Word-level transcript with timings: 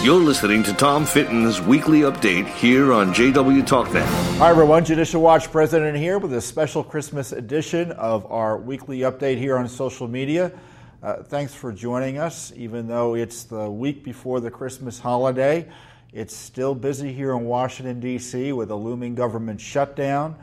You're 0.00 0.20
listening 0.20 0.62
to 0.62 0.72
Tom 0.72 1.04
Fitton's 1.04 1.60
weekly 1.60 2.02
update 2.02 2.46
here 2.46 2.92
on 2.92 3.12
JW 3.12 3.62
TalkNet. 3.62 4.06
Hi, 4.38 4.48
everyone. 4.48 4.84
Judicial 4.84 5.20
Watch 5.20 5.50
President 5.50 5.98
here 5.98 6.18
with 6.20 6.32
a 6.34 6.40
special 6.40 6.84
Christmas 6.84 7.32
edition 7.32 7.90
of 7.90 8.24
our 8.30 8.56
weekly 8.58 9.00
update 9.00 9.38
here 9.38 9.58
on 9.58 9.68
social 9.68 10.06
media. 10.06 10.52
Uh, 11.02 11.24
thanks 11.24 11.52
for 11.52 11.72
joining 11.72 12.16
us, 12.16 12.52
even 12.54 12.86
though 12.86 13.16
it's 13.16 13.42
the 13.42 13.68
week 13.68 14.04
before 14.04 14.38
the 14.38 14.52
Christmas 14.52 15.00
holiday. 15.00 15.68
It's 16.12 16.34
still 16.34 16.76
busy 16.76 17.12
here 17.12 17.32
in 17.32 17.46
Washington, 17.46 17.98
D.C., 17.98 18.52
with 18.52 18.70
a 18.70 18.76
looming 18.76 19.16
government 19.16 19.60
shutdown. 19.60 20.36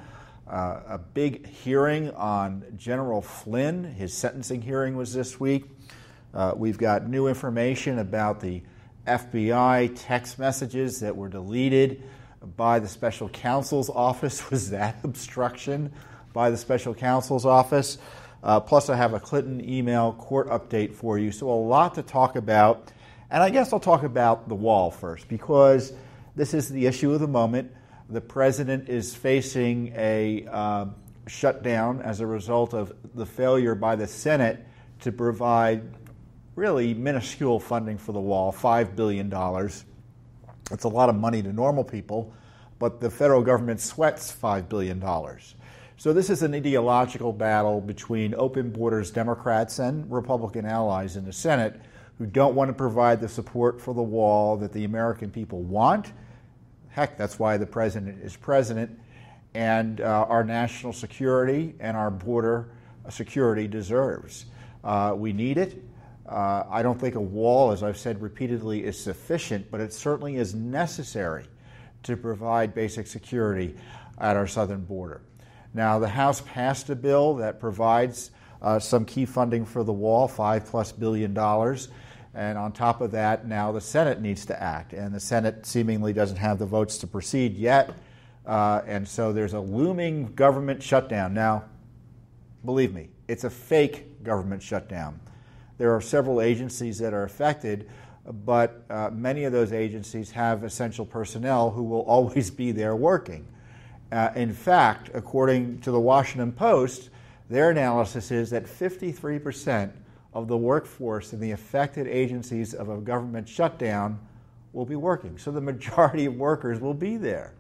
Uh, 0.46 0.82
a 0.86 0.98
big 0.98 1.48
hearing 1.48 2.12
on 2.12 2.62
General 2.76 3.22
Flynn. 3.22 3.86
His 3.86 4.14
sentencing 4.14 4.62
hearing 4.62 4.98
was 4.98 5.14
this 5.14 5.40
week. 5.40 5.64
Uh, 6.34 6.52
we've 6.58 6.78
got 6.78 7.08
new 7.08 7.28
information 7.28 8.00
about 8.00 8.42
the 8.42 8.62
FBI 9.06 9.94
text 9.96 10.40
messages 10.40 11.00
that 11.00 11.16
were 11.16 11.30
deleted 11.30 12.04
by 12.56 12.80
the 12.80 12.88
special 12.88 13.30
counsel's 13.30 13.90
office. 13.90 14.50
Was 14.52 14.72
that 14.72 14.98
obstruction 15.04 15.92
by 16.34 16.50
the 16.50 16.58
special 16.58 16.94
counsel's 16.94 17.46
office? 17.46 17.98
Uh, 18.44 18.60
plus, 18.60 18.90
I 18.90 18.96
have 18.96 19.14
a 19.14 19.20
Clinton 19.20 19.68
email 19.68 20.14
court 20.14 20.50
update 20.50 20.94
for 20.94 21.18
you. 21.18 21.32
So, 21.32 21.50
a 21.50 21.54
lot 21.54 21.96
to 21.96 22.04
talk 22.04 22.36
about. 22.36 22.92
And 23.32 23.42
I 23.42 23.50
guess 23.50 23.74
I'll 23.74 23.80
talk 23.80 24.04
about 24.04 24.48
the 24.48 24.56
wall 24.56 24.92
first 24.92 25.28
because 25.28 25.94
this 26.36 26.54
is 26.54 26.70
the 26.70 26.86
issue 26.86 27.12
of 27.12 27.20
the 27.20 27.28
moment. 27.28 27.72
The 28.10 28.22
president 28.22 28.88
is 28.88 29.16
facing 29.16 29.94
a 29.96 30.48
uh, 30.52 30.86
shutdown 31.28 32.02
as 32.02 32.20
a 32.20 32.28
result 32.28 32.74
of 32.74 32.94
the 33.16 33.26
failure 33.26 33.74
by 33.74 33.96
the 33.96 34.06
Senate 34.06 34.64
to 35.02 35.12
provide 35.12 35.82
really 36.56 36.94
minuscule 36.94 37.60
funding 37.60 37.98
for 37.98 38.12
the 38.12 38.20
wall, 38.20 38.54
$5 38.54 38.96
billion. 38.96 39.30
That's 39.30 40.84
a 40.84 40.90
lot 40.90 41.10
of 41.10 41.16
money 41.16 41.42
to 41.42 41.52
normal 41.52 41.84
people, 41.84 42.34
but 42.80 43.00
the 43.00 43.10
federal 43.10 43.42
government 43.42 43.82
sweats 43.82 44.34
$5 44.34 44.70
billion. 44.70 45.04
So 45.98 46.14
this 46.14 46.30
is 46.30 46.42
an 46.42 46.54
ideological 46.54 47.34
battle 47.34 47.82
between 47.82 48.36
open 48.36 48.72
borders 48.72 49.12
Democrats 49.12 49.80
and 49.80 50.10
Republican 50.12 50.66
allies 50.66 51.16
in 51.16 51.26
the 51.26 51.34
Senate 51.34 51.80
who 52.18 52.26
don't 52.26 52.56
want 52.56 52.70
to 52.70 52.74
provide 52.74 53.20
the 53.20 53.30
support 53.30 53.82
for 53.82 53.94
the 53.94 54.02
wall 54.02 54.58
that 54.58 54.72
the 54.72 54.86
American 54.86 55.30
people 55.30 55.62
want. 55.62 56.12
Heck, 56.90 57.18
that's 57.18 57.38
why 57.38 57.58
the 57.58 57.66
president 57.66 58.24
is 58.24 58.36
president. 58.36 58.98
And 59.54 60.02
uh, 60.02 60.26
our 60.30 60.44
national 60.44 60.94
security 60.94 61.76
and 61.80 61.96
our 61.96 62.12
border 62.12 62.70
security 63.10 63.68
deserves. 63.68 64.46
Uh, 64.84 65.14
we 65.16 65.34
need 65.34 65.58
it. 65.58 65.82
Uh, 66.28 66.64
I 66.70 66.82
don't 66.82 67.00
think 67.00 67.16
a 67.16 67.20
wall, 67.22 67.72
as 67.72 67.84
I've 67.84 67.98
said 67.98 68.22
repeatedly, 68.22 68.84
is 68.84 69.00
sufficient, 69.00 69.70
but 69.70 69.80
it 69.80 69.94
certainly 69.94 70.38
is 70.38 70.56
necessary 70.56 71.46
to 72.04 72.18
provide 72.18 72.74
basic 72.74 73.08
security 73.08 73.76
at 74.18 74.36
our 74.36 74.48
southern 74.48 74.86
border. 74.86 75.22
Now, 75.74 76.00
the 76.00 76.08
House 76.08 76.42
passed 76.42 76.90
a 76.90 76.96
bill 76.96 77.36
that 77.36 77.60
provides 77.60 78.32
uh, 78.62 78.80
some 78.80 79.06
key 79.06 79.26
funding 79.26 79.66
for 79.66 79.84
the 79.84 79.94
wall, 79.94 80.28
five 80.28 80.66
plus 80.66 80.92
billion 80.92 81.34
dollars. 81.34 81.90
And 82.34 82.58
on 82.58 82.74
top 82.74 83.02
of 83.02 83.12
that, 83.12 83.48
now 83.48 83.72
the 83.72 83.82
Senate 83.82 84.20
needs 84.20 84.46
to 84.48 84.62
act. 84.62 84.94
And 84.94 85.14
the 85.14 85.20
Senate 85.20 85.66
seemingly 85.66 86.12
doesn't 86.12 86.38
have 86.38 86.60
the 86.60 86.66
votes 86.66 86.98
to 87.00 87.08
proceed 87.08 87.56
yet. 87.56 87.94
Uh, 88.46 88.82
and 88.86 89.08
so 89.08 89.32
there's 89.32 89.54
a 89.54 89.60
looming 89.60 90.34
government 90.34 90.84
shutdown. 90.84 91.34
Now, 91.34 91.66
believe 92.64 92.94
me, 92.94 93.10
it's 93.28 93.44
a 93.44 93.50
fake 93.50 94.24
government 94.24 94.62
shutdown. 94.62 95.20
There 95.78 95.94
are 95.96 96.02
several 96.02 96.42
agencies 96.42 96.98
that 97.00 97.14
are 97.14 97.24
affected, 97.24 97.90
but 98.46 98.84
uh, 98.90 99.10
many 99.12 99.44
of 99.44 99.52
those 99.52 99.72
agencies 99.72 100.32
have 100.32 100.64
essential 100.64 101.06
personnel 101.06 101.72
who 101.72 101.84
will 101.84 102.02
always 102.02 102.50
be 102.50 102.72
there 102.72 102.96
working. 102.96 103.48
Uh, 104.12 104.30
in 104.36 104.54
fact, 104.54 105.10
according 105.14 105.80
to 105.82 105.92
the 105.92 106.00
Washington 106.00 106.52
Post, 106.52 107.10
their 107.50 107.70
analysis 107.70 108.32
is 108.32 108.50
that 108.52 108.66
53% 108.66 109.92
of 110.34 110.48
the 110.48 110.58
workforce 110.58 111.34
in 111.34 111.40
the 111.40 111.52
affected 111.52 112.08
agencies 112.08 112.74
of 112.74 112.90
a 112.90 112.98
government 112.98 113.48
shutdown 113.48 114.20
will 114.74 114.86
be 114.86 114.96
working. 114.96 115.38
So 115.38 115.52
the 115.52 115.62
majority 115.62 116.26
of 116.26 116.36
workers 116.36 116.80
will 116.80 116.94
be 116.94 117.18
there. 117.18 117.54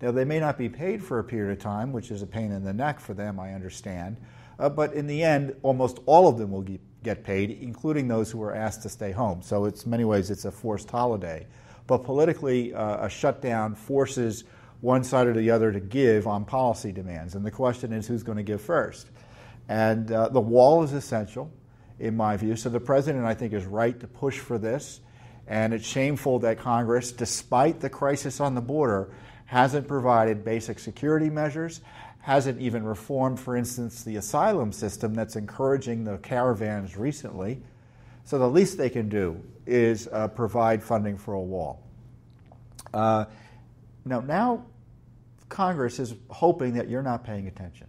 Now, 0.00 0.10
they 0.10 0.24
may 0.24 0.40
not 0.40 0.58
be 0.58 0.68
paid 0.68 1.02
for 1.02 1.18
a 1.18 1.24
period 1.24 1.52
of 1.52 1.62
time, 1.62 1.92
which 1.92 2.10
is 2.10 2.22
a 2.22 2.26
pain 2.26 2.50
in 2.52 2.64
the 2.64 2.72
neck 2.72 3.00
for 3.00 3.14
them, 3.14 3.38
I 3.38 3.54
understand. 3.54 4.16
Uh, 4.58 4.68
but 4.68 4.92
in 4.92 5.06
the 5.06 5.22
end, 5.22 5.54
almost 5.62 5.98
all 6.06 6.28
of 6.28 6.38
them 6.38 6.50
will 6.50 6.62
get 7.04 7.22
paid, 7.22 7.50
including 7.60 8.08
those 8.08 8.30
who 8.30 8.38
were 8.38 8.54
asked 8.54 8.82
to 8.82 8.88
stay 8.88 9.12
home. 9.12 9.42
So 9.42 9.66
it's 9.66 9.84
in 9.84 9.90
many 9.90 10.04
ways 10.04 10.30
it's 10.30 10.44
a 10.44 10.50
forced 10.50 10.90
holiday. 10.90 11.46
But 11.86 11.98
politically, 11.98 12.74
uh, 12.74 13.06
a 13.06 13.08
shutdown 13.08 13.74
forces 13.74 14.44
one 14.80 15.04
side 15.04 15.26
or 15.26 15.32
the 15.32 15.50
other 15.50 15.70
to 15.70 15.80
give 15.80 16.26
on 16.26 16.44
policy 16.44 16.92
demands. 16.92 17.34
And 17.34 17.44
the 17.44 17.50
question 17.50 17.92
is 17.92 18.06
who's 18.06 18.22
going 18.22 18.38
to 18.38 18.42
give 18.42 18.60
first? 18.60 19.08
And 19.68 20.10
uh, 20.10 20.28
the 20.28 20.40
wall 20.40 20.82
is 20.82 20.92
essential, 20.92 21.50
in 21.98 22.16
my 22.16 22.36
view. 22.36 22.56
So 22.56 22.68
the 22.68 22.80
president, 22.80 23.24
I 23.24 23.34
think, 23.34 23.52
is 23.52 23.64
right 23.64 23.98
to 24.00 24.06
push 24.06 24.38
for 24.38 24.58
this. 24.58 25.00
And 25.46 25.72
it's 25.72 25.86
shameful 25.86 26.40
that 26.40 26.58
Congress, 26.58 27.12
despite 27.12 27.80
the 27.80 27.90
crisis 27.90 28.40
on 28.40 28.54
the 28.54 28.60
border, 28.60 29.10
hasn't 29.46 29.86
provided 29.86 30.44
basic 30.44 30.78
security 30.78 31.30
measures, 31.30 31.80
hasn't 32.24 32.58
even 32.58 32.82
reformed, 32.82 33.38
for 33.38 33.54
instance, 33.54 34.02
the 34.02 34.16
asylum 34.16 34.72
system 34.72 35.12
that's 35.12 35.36
encouraging 35.36 36.04
the 36.04 36.16
caravans 36.16 36.96
recently. 36.96 37.60
So 38.24 38.38
the 38.38 38.48
least 38.48 38.78
they 38.78 38.88
can 38.88 39.10
do 39.10 39.38
is 39.66 40.08
uh, 40.10 40.28
provide 40.28 40.82
funding 40.82 41.18
for 41.18 41.34
a 41.34 41.40
wall. 41.40 41.82
Uh, 42.94 43.26
now, 44.06 44.20
now 44.20 44.64
Congress 45.50 45.98
is 45.98 46.14
hoping 46.30 46.72
that 46.72 46.88
you're 46.88 47.02
not 47.02 47.24
paying 47.24 47.46
attention. 47.46 47.88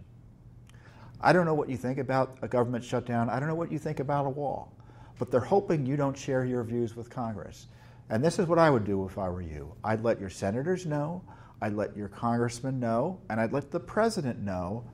I 1.18 1.32
don't 1.32 1.46
know 1.46 1.54
what 1.54 1.70
you 1.70 1.78
think 1.78 1.96
about 1.96 2.36
a 2.42 2.48
government 2.48 2.84
shutdown. 2.84 3.30
I 3.30 3.40
don't 3.40 3.48
know 3.48 3.54
what 3.54 3.72
you 3.72 3.78
think 3.78 4.00
about 4.00 4.26
a 4.26 4.30
wall. 4.30 4.70
But 5.18 5.30
they're 5.30 5.40
hoping 5.40 5.86
you 5.86 5.96
don't 5.96 6.16
share 6.16 6.44
your 6.44 6.62
views 6.62 6.94
with 6.94 7.08
Congress. 7.08 7.68
And 8.10 8.22
this 8.22 8.38
is 8.38 8.46
what 8.46 8.58
I 8.58 8.68
would 8.68 8.84
do 8.84 9.06
if 9.06 9.16
I 9.16 9.30
were 9.30 9.40
you. 9.40 9.72
I'd 9.82 10.04
let 10.04 10.20
your 10.20 10.28
senators 10.28 10.84
know. 10.84 11.22
I'd 11.60 11.74
let 11.74 11.96
your 11.96 12.08
congressman 12.08 12.78
know, 12.78 13.20
and 13.30 13.40
I'd 13.40 13.52
let 13.52 13.70
the 13.70 13.80
president 13.80 14.40
know 14.40 14.84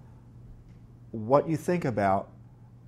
what 1.11 1.49
you 1.49 1.57
think 1.57 1.85
about 1.85 2.31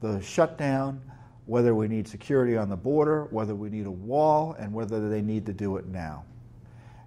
the 0.01 0.21
shutdown, 0.23 1.01
whether 1.47 1.75
we 1.75 1.89
need 1.89 2.07
security 2.07 2.57
on 2.57 2.69
the 2.69 2.77
border, 2.77 3.25
whether 3.31 3.55
we 3.55 3.71
need 3.71 3.87
a 3.87 3.91
wall, 3.91 4.55
and 4.59 4.73
whether 4.73 5.09
they 5.09 5.21
need 5.21 5.45
to 5.47 5.53
do 5.53 5.77
it 5.77 5.87
now. 5.87 6.25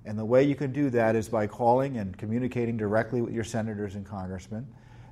And 0.06 0.18
the 0.18 0.26
way 0.26 0.44
you 0.44 0.56
can 0.56 0.72
do 0.72 0.90
that 0.92 1.16
is 1.16 1.28
by 1.28 1.48
calling 1.48 1.98
and 1.98 2.18
communicating 2.18 2.78
directly 2.78 3.22
with 3.22 3.34
your 3.34 3.44
senators 3.44 3.96
and 3.96 4.06
congressmen. 4.06 4.66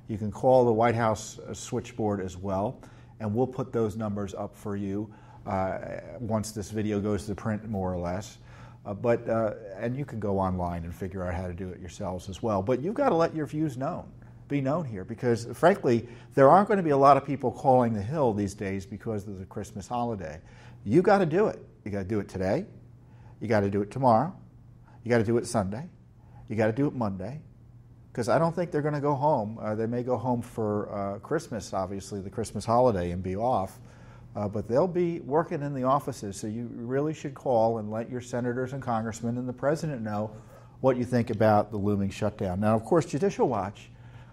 You 0.08 0.16
can 0.16 0.30
call 0.30 0.64
the 0.64 0.72
White 0.72 0.94
House 0.94 1.38
uh, 1.38 1.52
switchboard 1.52 2.20
as 2.20 2.36
well, 2.36 2.80
and 3.20 3.34
we'll 3.34 3.46
put 3.46 3.72
those 3.72 3.96
numbers 3.96 4.34
up 4.34 4.56
for 4.56 4.76
you 4.76 5.12
uh, 5.46 5.78
once 6.18 6.52
this 6.52 6.70
video 6.70 7.00
goes 7.00 7.26
to 7.26 7.34
print, 7.34 7.68
more 7.68 7.92
or 7.92 7.98
less. 7.98 8.38
Uh, 8.86 8.94
but 8.94 9.28
uh, 9.28 9.54
and 9.78 9.96
you 9.96 10.04
can 10.04 10.20
go 10.20 10.38
online 10.38 10.84
and 10.84 10.94
figure 10.94 11.26
out 11.26 11.34
how 11.34 11.48
to 11.48 11.52
do 11.52 11.68
it 11.70 11.80
yourselves 11.80 12.28
as 12.28 12.40
well. 12.40 12.62
But 12.62 12.80
you've 12.80 12.94
got 12.94 13.08
to 13.08 13.16
let 13.16 13.34
your 13.34 13.46
views 13.46 13.76
known, 13.76 14.04
be 14.48 14.60
known 14.60 14.84
here, 14.84 15.04
because 15.04 15.46
frankly, 15.54 16.08
there 16.34 16.48
aren't 16.48 16.68
going 16.68 16.76
to 16.76 16.84
be 16.84 16.90
a 16.90 16.96
lot 16.96 17.16
of 17.16 17.24
people 17.24 17.50
calling 17.50 17.92
the 17.92 18.02
Hill 18.02 18.32
these 18.32 18.54
days 18.54 18.86
because 18.86 19.26
of 19.26 19.40
the 19.40 19.44
Christmas 19.44 19.88
holiday. 19.88 20.40
You 20.84 21.02
got 21.02 21.18
to 21.18 21.26
do 21.26 21.48
it. 21.48 21.58
You 21.84 21.90
got 21.90 21.98
to 21.98 22.08
do 22.08 22.20
it 22.20 22.28
today. 22.28 22.64
You 23.40 23.48
got 23.48 23.60
to 23.60 23.70
do 23.70 23.82
it 23.82 23.90
tomorrow. 23.90 24.32
You 25.02 25.10
got 25.10 25.18
to 25.18 25.24
do 25.24 25.36
it 25.36 25.46
Sunday. 25.46 25.88
You 26.48 26.54
got 26.54 26.66
to 26.66 26.72
do 26.72 26.86
it 26.86 26.94
Monday. 26.94 27.40
Because 28.12 28.28
I 28.28 28.38
don't 28.38 28.54
think 28.54 28.70
they're 28.70 28.82
going 28.82 28.94
to 28.94 29.00
go 29.00 29.14
home. 29.14 29.58
Uh, 29.60 29.74
they 29.74 29.86
may 29.86 30.02
go 30.02 30.16
home 30.16 30.40
for 30.40 30.90
uh, 30.94 31.18
Christmas, 31.18 31.74
obviously, 31.74 32.20
the 32.20 32.30
Christmas 32.30 32.64
holiday, 32.64 33.10
and 33.10 33.22
be 33.22 33.36
off. 33.36 33.78
Uh, 34.36 34.46
but 34.46 34.68
they'll 34.68 34.86
be 34.86 35.20
working 35.20 35.62
in 35.62 35.72
the 35.72 35.82
offices, 35.82 36.36
so 36.36 36.46
you 36.46 36.68
really 36.74 37.14
should 37.14 37.34
call 37.34 37.78
and 37.78 37.90
let 37.90 38.10
your 38.10 38.20
senators 38.20 38.74
and 38.74 38.82
congressmen 38.82 39.38
and 39.38 39.48
the 39.48 39.52
president 39.52 40.02
know 40.02 40.30
what 40.82 40.98
you 40.98 41.04
think 41.04 41.30
about 41.30 41.70
the 41.70 41.76
looming 41.76 42.10
shutdown. 42.10 42.60
Now, 42.60 42.76
of 42.76 42.84
course, 42.84 43.06
Judicial 43.06 43.48
Watch, 43.48 43.88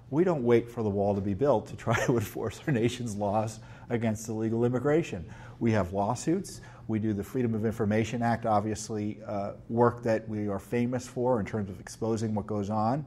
we 0.10 0.26
don't 0.26 0.44
wait 0.44 0.70
for 0.70 0.84
the 0.84 0.90
wall 0.90 1.16
to 1.16 1.22
be 1.22 1.34
built 1.34 1.68
to 1.68 1.78
try 1.78 1.96
to 2.06 2.18
enforce 2.18 2.60
our 2.68 2.74
nation's 2.74 3.16
laws 3.16 3.62
against 3.90 4.28
illegal 4.28 4.66
immigration. 4.66 5.26
We 5.62 5.72
have 5.72 5.94
lawsuits. 5.94 6.60
We 6.90 7.00
do 7.00 7.14
the 7.14 7.24
Freedom 7.24 7.56
of 7.56 7.66
Information 7.66 8.22
Act, 8.22 8.46
obviously, 8.46 9.20
uh, 9.26 9.54
work 9.70 10.04
that 10.04 10.28
we 10.28 10.50
are 10.50 10.60
famous 10.60 11.08
for 11.08 11.40
in 11.40 11.46
terms 11.46 11.70
of 11.70 11.80
exposing 11.80 12.36
what 12.36 12.46
goes 12.46 12.70
on. 12.70 13.06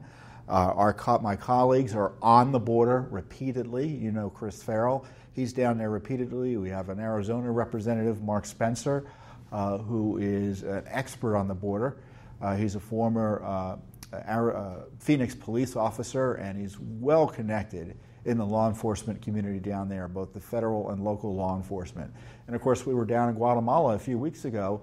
Uh, 0.49 0.73
our 0.75 1.19
my 1.21 1.35
colleagues 1.35 1.93
are 1.93 2.13
on 2.21 2.51
the 2.51 2.59
border 2.59 3.07
repeatedly. 3.11 3.87
You 3.87 4.11
know 4.11 4.29
Chris 4.31 4.63
Farrell. 4.63 5.05
He's 5.37 5.53
down 5.53 5.77
there 5.77 5.91
repeatedly. 5.91 6.57
We 6.57 6.69
have 6.69 6.89
an 6.89 6.99
Arizona 6.99 7.51
representative, 7.51 8.23
Mark 8.23 8.43
Spencer, 8.43 9.05
uh, 9.51 9.77
who 9.77 10.17
is 10.17 10.63
an 10.63 10.83
expert 10.87 11.37
on 11.37 11.47
the 11.47 11.53
border. 11.53 11.97
Uh, 12.41 12.55
he's 12.55 12.73
a 12.73 12.79
former 12.79 13.43
uh, 13.45 14.17
uh, 14.17 14.85
Phoenix 14.97 15.35
police 15.35 15.75
officer, 15.75 16.33
and 16.33 16.59
he's 16.59 16.79
well 16.79 17.27
connected 17.27 17.95
in 18.25 18.39
the 18.39 18.45
law 18.45 18.67
enforcement 18.67 19.21
community 19.21 19.59
down 19.59 19.87
there, 19.87 20.07
both 20.07 20.33
the 20.33 20.39
federal 20.39 20.89
and 20.89 21.03
local 21.03 21.35
law 21.35 21.55
enforcement. 21.55 22.11
And 22.47 22.55
of 22.55 22.61
course, 22.63 22.87
we 22.87 22.95
were 22.95 23.05
down 23.05 23.29
in 23.29 23.35
Guatemala 23.35 23.93
a 23.93 23.99
few 23.99 24.17
weeks 24.17 24.43
ago 24.43 24.81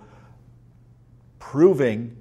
proving, 1.41 2.17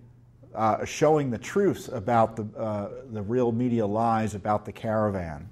uh, 0.55 0.83
showing 0.85 1.29
the 1.29 1.37
truths 1.37 1.87
about 1.87 2.35
the, 2.35 2.59
uh, 2.59 2.89
the 3.11 3.21
real 3.21 3.51
media 3.51 3.85
lies 3.85 4.33
about 4.33 4.65
the 4.65 4.71
caravan, 4.71 5.47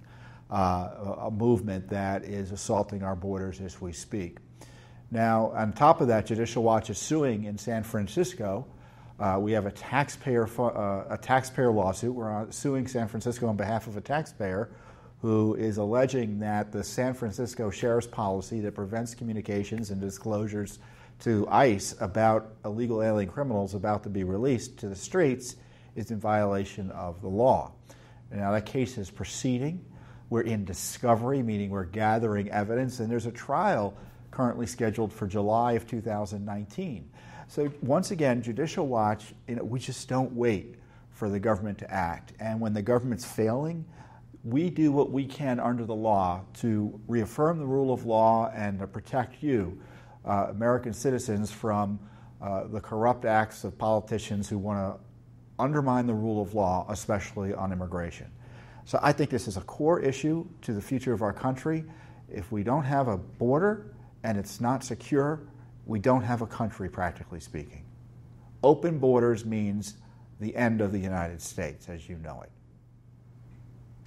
uh, 0.51 1.25
a 1.25 1.31
movement 1.31 1.87
that 1.89 2.23
is 2.23 2.51
assaulting 2.51 3.03
our 3.03 3.15
borders 3.15 3.61
as 3.61 3.79
we 3.79 3.93
speak. 3.93 4.37
Now, 5.09 5.51
on 5.55 5.73
top 5.73 6.01
of 6.01 6.07
that, 6.07 6.25
Judicial 6.25 6.63
Watch 6.63 6.89
is 6.89 6.97
suing 6.97 7.45
in 7.45 7.57
San 7.57 7.83
Francisco. 7.83 8.65
Uh, 9.19 9.37
we 9.39 9.51
have 9.51 9.65
a 9.65 9.71
taxpayer, 9.71 10.47
uh, 10.59 11.05
a 11.09 11.17
taxpayer 11.21 11.71
lawsuit. 11.71 12.13
We're 12.13 12.49
suing 12.51 12.87
San 12.87 13.07
Francisco 13.07 13.47
on 13.47 13.55
behalf 13.55 13.87
of 13.87 13.97
a 13.97 14.01
taxpayer 14.01 14.69
who 15.21 15.53
is 15.55 15.77
alleging 15.77 16.39
that 16.39 16.71
the 16.71 16.83
San 16.83 17.13
Francisco 17.13 17.69
sheriff's 17.69 18.07
policy 18.07 18.59
that 18.61 18.73
prevents 18.73 19.13
communications 19.13 19.91
and 19.91 20.01
disclosures 20.01 20.79
to 21.19 21.47
ICE 21.49 21.95
about 21.99 22.55
illegal 22.65 23.03
alien 23.03 23.29
criminals 23.29 23.75
about 23.75 24.01
to 24.03 24.09
be 24.09 24.23
released 24.23 24.77
to 24.79 24.89
the 24.89 24.95
streets 24.95 25.55
is 25.95 26.09
in 26.09 26.19
violation 26.19 26.89
of 26.91 27.21
the 27.21 27.27
law. 27.27 27.71
Now, 28.31 28.51
that 28.53 28.65
case 28.65 28.97
is 28.97 29.11
proceeding. 29.11 29.85
We're 30.31 30.43
in 30.43 30.63
discovery, 30.63 31.43
meaning 31.43 31.71
we're 31.71 31.83
gathering 31.83 32.49
evidence, 32.51 33.01
and 33.01 33.11
there's 33.11 33.25
a 33.25 33.33
trial 33.33 33.93
currently 34.31 34.65
scheduled 34.65 35.11
for 35.11 35.27
July 35.27 35.73
of 35.73 35.85
2019. 35.85 37.11
So, 37.49 37.69
once 37.81 38.11
again, 38.11 38.41
Judicial 38.41 38.87
Watch, 38.87 39.33
you 39.49 39.55
know, 39.55 39.63
we 39.65 39.77
just 39.77 40.07
don't 40.07 40.31
wait 40.31 40.75
for 41.09 41.29
the 41.29 41.37
government 41.37 41.79
to 41.79 41.91
act. 41.91 42.31
And 42.39 42.61
when 42.61 42.73
the 42.73 42.81
government's 42.81 43.25
failing, 43.25 43.83
we 44.45 44.69
do 44.69 44.93
what 44.93 45.11
we 45.11 45.25
can 45.25 45.59
under 45.59 45.83
the 45.83 45.93
law 45.93 46.45
to 46.61 46.97
reaffirm 47.09 47.59
the 47.59 47.67
rule 47.67 47.93
of 47.93 48.05
law 48.05 48.49
and 48.55 48.79
to 48.79 48.87
protect 48.87 49.43
you, 49.43 49.77
uh, 50.23 50.47
American 50.49 50.93
citizens, 50.93 51.51
from 51.51 51.99
uh, 52.41 52.67
the 52.67 52.79
corrupt 52.79 53.25
acts 53.25 53.65
of 53.65 53.77
politicians 53.77 54.47
who 54.47 54.57
want 54.57 54.79
to 54.79 55.61
undermine 55.61 56.07
the 56.07 56.13
rule 56.13 56.41
of 56.41 56.53
law, 56.53 56.85
especially 56.87 57.53
on 57.53 57.73
immigration. 57.73 58.31
So 58.91 58.99
I 59.01 59.13
think 59.13 59.29
this 59.29 59.47
is 59.47 59.55
a 59.55 59.61
core 59.61 60.01
issue 60.01 60.45
to 60.63 60.73
the 60.73 60.81
future 60.81 61.13
of 61.13 61.21
our 61.21 61.31
country. 61.31 61.85
If 62.29 62.51
we 62.51 62.61
don't 62.61 62.83
have 62.83 63.07
a 63.07 63.15
border 63.15 63.93
and 64.25 64.37
it's 64.37 64.59
not 64.59 64.83
secure, 64.83 65.47
we 65.85 65.97
don't 65.97 66.23
have 66.23 66.41
a 66.41 66.45
country, 66.45 66.89
practically 66.89 67.39
speaking. 67.39 67.85
Open 68.63 68.99
borders 68.99 69.45
means 69.45 69.95
the 70.41 70.53
end 70.57 70.81
of 70.81 70.91
the 70.91 70.99
United 70.99 71.41
States 71.41 71.87
as 71.87 72.09
you 72.09 72.17
know 72.17 72.41
it. 72.41 72.51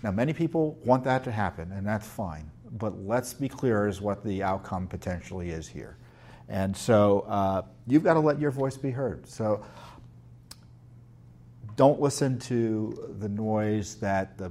Now, 0.02 0.10
many 0.10 0.34
people 0.34 0.78
want 0.84 1.02
that 1.04 1.24
to 1.24 1.32
happen, 1.32 1.72
and 1.72 1.86
that's 1.86 2.06
fine. 2.06 2.50
But 2.72 2.98
let's 3.06 3.32
be 3.32 3.48
clear 3.48 3.86
as 3.86 4.02
what 4.02 4.22
the 4.22 4.42
outcome 4.42 4.86
potentially 4.86 5.48
is 5.48 5.66
here. 5.66 5.96
And 6.50 6.76
so 6.76 7.20
uh, 7.20 7.62
you've 7.86 8.04
got 8.04 8.14
to 8.14 8.20
let 8.20 8.38
your 8.38 8.50
voice 8.50 8.76
be 8.76 8.90
heard. 8.90 9.26
So 9.26 9.64
don't 11.76 12.00
listen 12.00 12.38
to 12.40 13.14
the 13.18 13.28
noise 13.28 13.96
that 13.96 14.38
the 14.38 14.50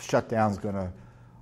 shutdown 0.00 0.50
is 0.50 0.58
going 0.58 0.74
to 0.74 0.92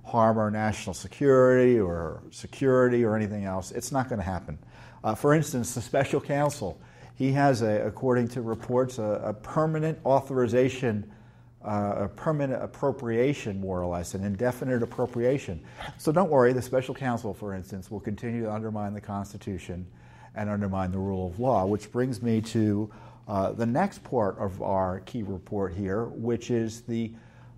harm 0.05 0.39
our 0.39 0.51
national 0.51 0.95
security 0.95 1.79
or 1.79 2.23
security 2.31 3.05
or 3.05 3.17
anything 3.17 3.45
else. 3.45 3.71
It's 3.71 3.93
not 3.93 4.09
going 4.09 4.19
to 4.19 4.25
happen. 4.25 4.59
Uh, 5.05 5.15
for 5.15 5.35
instance, 5.35 5.75
the 5.75 5.81
special 5.81 6.21
counsel, 6.21 6.81
he 7.15 7.33
has, 7.33 7.63
a, 7.63 7.87
according 7.87 8.29
to 8.29 8.43
reports, 8.43 8.99
a, 8.99 9.23
a 9.25 9.33
permanent 9.33 9.99
authorization 10.05 11.11
uh, 11.65 11.95
a 11.97 12.09
permanent 12.09 12.63
appropriation, 12.63 13.61
more 13.61 13.81
or 13.81 13.87
less, 13.87 14.15
an 14.15 14.25
indefinite 14.25 14.83
appropriation. 14.83 15.61
So 15.99 16.11
don't 16.11 16.31
worry, 16.31 16.53
the 16.53 16.63
special 16.63 16.95
counsel, 16.95 17.33
for 17.35 17.55
instance, 17.55 17.91
will 17.91 18.01
continue 18.01 18.43
to 18.43 18.53
undermine 18.53 18.95
the 18.95 19.01
Constitution 19.01 19.87
and 20.35 20.51
undermine 20.51 20.91
the 20.93 20.99
rule 20.99 21.29
of 21.29 21.39
law, 21.39 21.67
which 21.67 21.93
brings 21.93 22.23
me 22.23 22.41
to 22.41 22.91
uh, 23.29 23.53
the 23.53 23.67
next 23.67 24.03
part 24.03 24.39
of 24.39 24.61
our 24.63 25.01
key 25.01 25.23
report 25.23 25.75
here, 25.75 26.07
which 26.07 26.51
is 26.51 26.83
the 26.83 27.13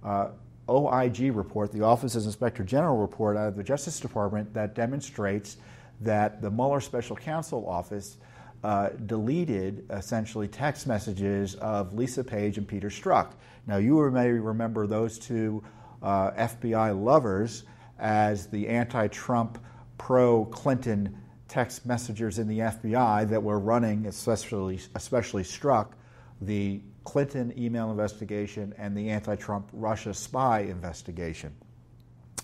uh, 0.05 0.29
OIG 0.69 1.35
report, 1.35 1.73
the 1.73 1.83
Office 1.83 2.15
of 2.15 2.25
Inspector 2.25 2.63
General 2.65 2.97
report 2.97 3.37
out 3.37 3.49
of 3.49 3.57
the 3.57 3.63
Justice 3.63 4.01
Department 4.01 4.53
that 4.55 4.75
demonstrates 4.75 5.57
that 6.01 6.43
the 6.43 6.51
Mueller 6.51 6.81
Special 6.81 7.17
Counsel 7.17 7.69
Office 7.69 8.19
uh, 8.63 8.91
deleted 9.07 9.87
essentially 9.91 10.49
text 10.49 10.87
messages 10.87 11.55
of 11.57 11.93
Lisa 11.93 12.25
Page 12.25 12.57
and 12.57 12.67
Peter 12.67 12.89
Strzok. 12.89 13.33
Now, 13.67 13.77
you 13.77 14.11
may 14.11 14.31
remember 14.31 14.87
those 14.87 15.19
two 15.19 15.63
uh, 16.03 16.31
FBI 16.33 17.03
lovers 17.03 17.65
as 17.99 18.47
the 18.47 18.69
anti 18.69 19.09
Trump, 19.09 19.59
pro 19.99 20.45
Clinton 20.47 21.17
text 21.55 21.87
messengers 21.87 22.41
in 22.41 22.49
the 22.49 22.59
FBI 22.59 23.29
that 23.29 23.41
were 23.41 23.61
running, 23.61 24.07
especially, 24.07 24.81
especially 24.97 25.45
Strzok, 25.45 25.93
the 26.41 26.81
Clinton 27.05 27.55
email 27.57 27.93
investigation 27.93 28.75
and 28.77 28.97
the 28.97 29.11
anti 29.11 29.37
Trump 29.37 29.69
Russia 29.73 30.13
spy 30.13 30.63
investigation. 30.63 31.55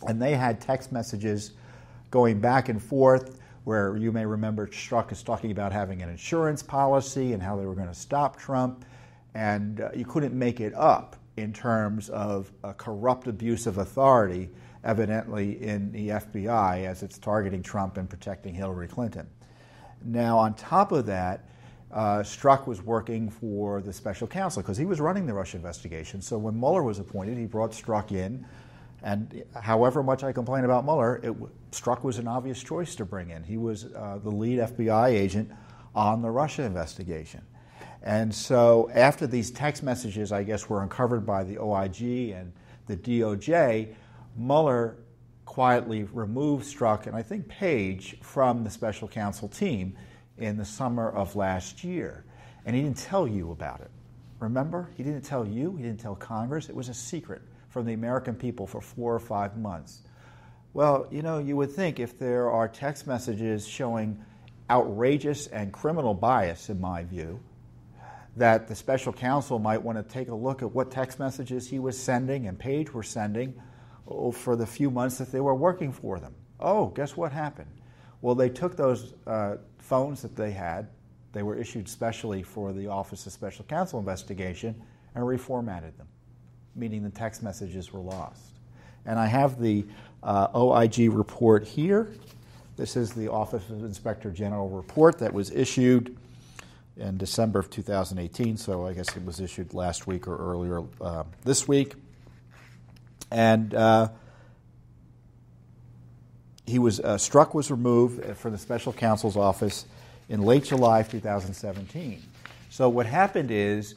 And 0.07 0.23
they 0.23 0.37
had 0.37 0.61
text 0.61 0.93
messages 0.93 1.51
going 2.13 2.41
back 2.41 2.69
and 2.69 2.81
forth 2.81 3.41
where 3.65 3.97
you 3.97 4.13
may 4.13 4.25
remember 4.25 4.69
Strzok 4.69 5.11
is 5.11 5.25
talking 5.25 5.51
about 5.51 5.73
having 5.73 6.03
an 6.03 6.09
insurance 6.09 6.63
policy 6.63 7.33
and 7.33 7.43
how 7.43 7.57
they 7.57 7.67
were 7.67 7.75
going 7.75 7.89
to 7.89 7.95
stop 7.95 8.39
Trump, 8.39 8.85
and 9.35 9.81
uh, 9.81 9.91
you 9.93 10.05
couldn't 10.05 10.39
make 10.39 10.61
it 10.61 10.73
up 10.75 11.17
in 11.37 11.53
terms 11.53 12.11
of 12.11 12.53
a 12.63 12.73
corrupt 12.73 13.27
abuse 13.27 13.67
of 13.67 13.79
authority, 13.79 14.51
evidently 14.85 15.63
in 15.63 15.93
the 15.93 16.09
FBI 16.09 16.87
as 16.87 17.03
it's 17.03 17.19
targeting 17.19 17.63
Trump 17.63 17.97
and 17.97 18.09
protecting 18.09 18.55
Hillary 18.55 18.89
Clinton. 18.89 19.29
Now, 20.05 20.39
on 20.39 20.55
top 20.55 20.93
of 20.93 21.07
that, 21.07 21.45
uh, 21.93 22.21
Strzok 22.21 22.67
was 22.67 22.81
working 22.83 23.29
for 23.29 23.83
the 23.83 23.93
special 23.93 24.27
counsel 24.27 24.63
because 24.63 24.79
he 24.79 24.87
was 24.87 25.01
running 25.01 25.27
the 25.27 25.35
Russia 25.35 25.57
investigation. 25.57 26.23
So 26.23 26.39
when 26.39 26.59
Mueller 26.59 26.83
was 26.83 26.99
appointed, 26.99 27.37
he 27.37 27.47
brought 27.47 27.73
Strzok 27.73 28.13
in 28.13 28.47
and 29.03 29.43
however 29.55 30.03
much 30.03 30.23
I 30.25 30.33
complain 30.33 30.65
about 30.65 30.85
Mueller, 30.85 31.21
it 31.23 31.35
Strzok 31.73 32.05
was 32.05 32.19
an 32.19 32.29
obvious 32.29 32.63
choice 32.63 32.95
to 32.97 33.05
bring 33.05 33.31
in. 33.31 33.43
He 33.43 33.57
was 33.57 33.87
uh, 33.87 34.19
the 34.23 34.31
lead 34.31 34.59
FBI 34.59 35.11
agent 35.11 35.51
on 35.95 36.23
the 36.23 36.31
Russia 36.31 36.63
investigation. 36.63 37.43
And 38.03 38.35
so 38.35 38.91
after 38.95 39.27
these 39.27 39.51
text 39.51 39.83
messages, 39.83 40.33
I 40.33 40.43
guess, 40.43 40.69
were 40.69 40.83
uncovered 40.83 41.27
by 41.27 41.45
the 41.45 41.59
OIG 41.59 42.31
and 42.31 42.53
the 42.87 42.97
DOJ, 42.97 43.95
Mueller 44.41 44.97
quietly 45.45 46.05
removed 46.05 46.65
Strzok 46.65 47.07
and 47.07 47.15
I 47.15 47.23
think 47.23 47.47
Page 47.47 48.17
from 48.23 48.65
the 48.65 48.71
special 48.71 49.07
counsel 49.07 49.49
team 49.49 49.97
in 50.39 50.57
the 50.57 50.65
summer 50.65 51.11
of 51.11 51.37
last 51.37 51.85
year. 51.85 52.25
And 52.65 52.75
he 52.75 52.83
didn't 52.83 52.97
tell 52.97 53.29
you 53.29 53.51
about 53.51 53.81
it. 53.81 53.91
Remember? 54.39 54.89
He 54.97 55.03
didn't 55.03 55.23
tell 55.23 55.47
you, 55.47 55.77
he 55.77 55.83
didn't 55.83 56.01
tell 56.01 56.15
Congress. 56.15 56.71
It 56.71 56.75
was 56.75 56.89
a 56.89 56.95
secret 56.95 57.43
from 57.69 57.85
the 57.85 57.93
American 57.93 58.35
people 58.35 58.67
for 58.67 58.81
four 58.81 59.15
or 59.15 59.19
five 59.19 59.59
months. 59.59 60.01
Well, 60.73 61.07
you 61.11 61.21
know, 61.21 61.39
you 61.39 61.57
would 61.57 61.73
think 61.73 62.01
if 62.01 62.19
there 62.19 62.51
are 62.51 62.67
text 62.67 63.07
messages 63.07 63.67
showing 63.67 64.25
outrageous 64.71 65.49
and 65.49 65.71
criminal 65.71 66.15
bias, 66.15 66.71
in 66.71 66.81
my 66.81 67.05
view, 67.05 67.41
that 68.37 68.69
the 68.69 68.75
special 68.75 69.13
counsel 69.13 69.59
might 69.59 69.83
want 69.83 69.99
to 69.99 70.15
take 70.15 70.29
a 70.29 70.35
look 70.35 70.63
at 70.63 70.73
what 70.73 70.91
text 70.91 71.19
messages 71.19 71.69
he 71.69 71.79
was 71.79 72.01
sending 72.01 72.47
and 72.47 72.59
Page 72.59 72.95
were 72.95 73.03
sending 73.03 73.61
oh, 74.11 74.33
for 74.33 74.57
the 74.57 74.67
few 74.67 74.91
months 74.91 75.19
that 75.19 75.33
they 75.33 75.41
were 75.41 75.55
working 75.55 75.93
for 75.93 76.19
them. 76.19 76.35
Oh, 76.59 76.89
guess 76.89 77.17
what 77.17 77.33
happened? 77.33 77.71
Well, 78.23 78.35
they 78.35 78.51
took 78.51 78.77
those 78.77 79.15
uh, 79.27 79.57
phones 79.79 80.23
that 80.23 80.37
they 80.37 80.51
had, 80.51 80.89
they 81.33 81.43
were 81.43 81.57
issued 81.57 81.89
specially 81.89 82.43
for 82.43 82.73
the 82.73 82.89
Office 82.89 83.25
of 83.27 83.33
Special 83.33 83.65
Counsel 83.65 83.99
investigation, 83.99 84.75
and 85.15 85.25
reformatted 85.25 85.97
them 85.97 86.09
meaning 86.75 87.03
the 87.03 87.11
text 87.11 87.43
messages 87.43 87.93
were 87.93 88.01
lost. 88.01 88.55
And 89.07 89.19
I 89.19 89.27
have 89.27 89.61
the 89.61 89.85
uh, 90.23 90.49
OIG 90.55 91.13
report 91.13 91.67
here. 91.67 92.09
This 92.77 92.97
is 92.97 93.13
the 93.13 93.31
Office 93.31 93.69
of 93.71 93.85
Inspector 93.85 94.31
General 94.33 94.69
report 94.69 95.19
that 95.19 95.33
was 95.33 95.51
issued 95.51 96.17
in 96.97 97.17
December 97.17 97.59
of 97.59 97.71
2018, 97.71 98.57
so 98.57 98.87
I 98.87 98.93
guess 98.93 99.17
it 99.17 99.25
was 99.25 99.41
issued 99.41 99.75
last 99.75 100.07
week 100.07 100.29
or 100.29 100.37
earlier 100.37 100.83
uh, 101.01 101.25
this 101.45 101.67
week. 101.67 101.95
And 103.31 103.75
uh, 103.75 104.09
he 106.67 106.79
was 106.79 107.01
uh, 107.01 107.17
Strzok 107.17 107.55
was 107.55 107.71
removed 107.71 108.37
from 108.37 108.53
the 108.53 108.59
special 108.59 108.93
counsel's 108.93 109.37
office 109.37 109.87
in 110.29 110.43
late 110.43 110.65
July 110.65 111.03
2017. 111.03 112.23
So 112.71 112.89
what 112.89 113.07
happened 113.07 113.51
is 113.51 113.95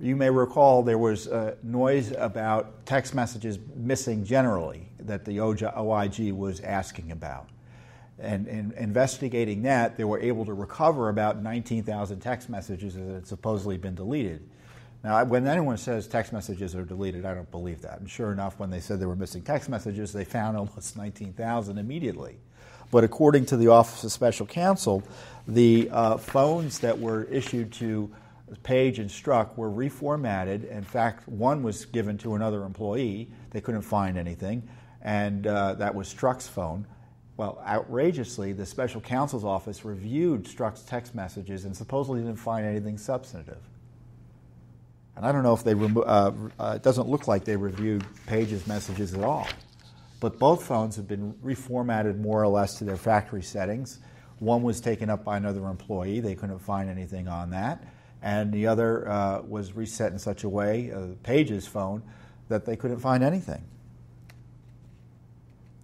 you 0.00 0.16
may 0.16 0.30
recall 0.30 0.82
there 0.82 0.98
was 0.98 1.28
noise 1.62 2.12
about 2.12 2.84
text 2.86 3.14
messages 3.14 3.58
missing 3.74 4.24
generally 4.24 4.88
that 5.00 5.24
the 5.24 5.40
OIG 5.40 6.32
was 6.32 6.60
asking 6.60 7.12
about. 7.12 7.48
And 8.18 8.46
in 8.46 8.72
investigating 8.78 9.62
that, 9.62 9.96
they 9.96 10.04
were 10.04 10.20
able 10.20 10.46
to 10.46 10.54
recover 10.54 11.10
about 11.10 11.42
19,000 11.42 12.20
text 12.20 12.48
messages 12.48 12.94
that 12.94 13.06
had 13.06 13.26
supposedly 13.26 13.76
been 13.76 13.94
deleted. 13.94 14.48
Now, 15.04 15.24
when 15.24 15.46
anyone 15.46 15.76
says 15.76 16.06
text 16.06 16.32
messages 16.32 16.74
are 16.74 16.84
deleted, 16.84 17.24
I 17.24 17.34
don't 17.34 17.50
believe 17.50 17.82
that. 17.82 18.00
And 18.00 18.10
sure 18.10 18.32
enough, 18.32 18.58
when 18.58 18.70
they 18.70 18.80
said 18.80 18.98
they 18.98 19.06
were 19.06 19.16
missing 19.16 19.42
text 19.42 19.68
messages, 19.68 20.12
they 20.12 20.24
found 20.24 20.56
almost 20.56 20.96
19,000 20.96 21.78
immediately. 21.78 22.38
But 22.90 23.04
according 23.04 23.46
to 23.46 23.56
the 23.56 23.68
Office 23.68 24.04
of 24.04 24.12
Special 24.12 24.46
Counsel, 24.46 25.02
the 25.46 25.88
uh, 25.92 26.16
phones 26.16 26.80
that 26.80 26.98
were 26.98 27.24
issued 27.24 27.72
to 27.74 28.10
Page 28.62 29.00
and 29.00 29.10
Strzok 29.10 29.56
were 29.56 29.70
reformatted. 29.70 30.70
In 30.70 30.84
fact, 30.84 31.28
one 31.28 31.62
was 31.62 31.84
given 31.84 32.16
to 32.18 32.36
another 32.36 32.62
employee. 32.62 33.28
They 33.50 33.60
couldn't 33.60 33.82
find 33.82 34.16
anything, 34.16 34.68
and 35.02 35.46
uh, 35.46 35.74
that 35.74 35.94
was 35.94 36.12
Strzok's 36.12 36.46
phone. 36.46 36.86
Well, 37.36 37.60
outrageously, 37.66 38.52
the 38.52 38.64
special 38.64 39.00
counsel's 39.00 39.44
office 39.44 39.84
reviewed 39.84 40.44
Strzok's 40.44 40.82
text 40.82 41.14
messages 41.14 41.64
and 41.64 41.76
supposedly 41.76 42.20
didn't 42.20 42.36
find 42.36 42.64
anything 42.64 42.98
substantive. 42.98 43.58
And 45.16 45.24
I 45.24 45.32
don't 45.32 45.42
know 45.42 45.54
if 45.54 45.64
they 45.64 45.74
remo- 45.74 46.02
uh, 46.02 46.32
uh, 46.58 46.72
it 46.76 46.82
doesn't 46.82 47.08
look 47.08 47.26
like 47.26 47.44
they 47.44 47.56
reviewed 47.56 48.04
Page's 48.26 48.66
messages 48.66 49.14
at 49.14 49.24
all. 49.24 49.48
But 50.20 50.38
both 50.38 50.64
phones 50.64 50.96
have 50.96 51.08
been 51.08 51.32
reformatted 51.44 52.18
more 52.18 52.42
or 52.42 52.48
less 52.48 52.78
to 52.78 52.84
their 52.84 52.96
factory 52.96 53.42
settings. 53.42 53.98
One 54.38 54.62
was 54.62 54.80
taken 54.80 55.08
up 55.08 55.24
by 55.24 55.38
another 55.38 55.66
employee. 55.66 56.20
They 56.20 56.34
couldn't 56.34 56.58
find 56.58 56.90
anything 56.90 57.28
on 57.28 57.50
that. 57.50 57.82
And 58.22 58.52
the 58.52 58.66
other 58.66 59.08
uh, 59.08 59.42
was 59.42 59.72
reset 59.74 60.12
in 60.12 60.18
such 60.18 60.44
a 60.44 60.48
way, 60.48 60.90
uh, 60.90 61.14
Page's 61.22 61.66
phone, 61.66 62.02
that 62.48 62.66
they 62.66 62.76
couldn't 62.76 63.00
find 63.00 63.22
anything. 63.22 63.64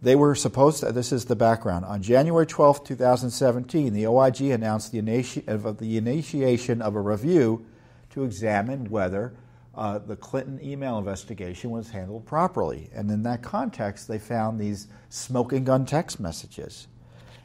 They 0.03 0.17
were 0.17 0.35
supposed 0.35 0.81
to, 0.81 0.93
this 0.93 1.13
is 1.13 1.27
the 1.27 1.37
background. 1.37 1.85
On 1.85 2.03
January 2.03 2.47
12, 2.47 2.85
2017, 2.85 3.93
the 3.93 4.07
OIG 4.07 4.41
announced 4.43 4.93
the, 4.93 5.01
initi- 5.01 5.47
of 5.47 5.79
the 5.79 5.97
initiation 5.97 6.83
of 6.83 6.97
a 6.97 7.01
review 7.01 7.65
to 8.13 8.25
examine 8.25 8.89
whether 8.91 9.35
uh, 9.75 9.99
the 9.99 10.17
Clinton 10.17 10.61
email 10.63 10.99
investigation 10.99 11.71
was 11.71 11.91
handled 11.91 12.27
properly. 12.27 12.91
And 12.95 13.11
in 13.11 13.23
that 13.25 13.43
context, 13.43 14.07
they 14.07 14.19
found 14.19 14.61
these 14.61 14.89
smoking 15.09 15.65
gun 15.65 15.87
text 15.87 16.21
messages. 16.21 16.89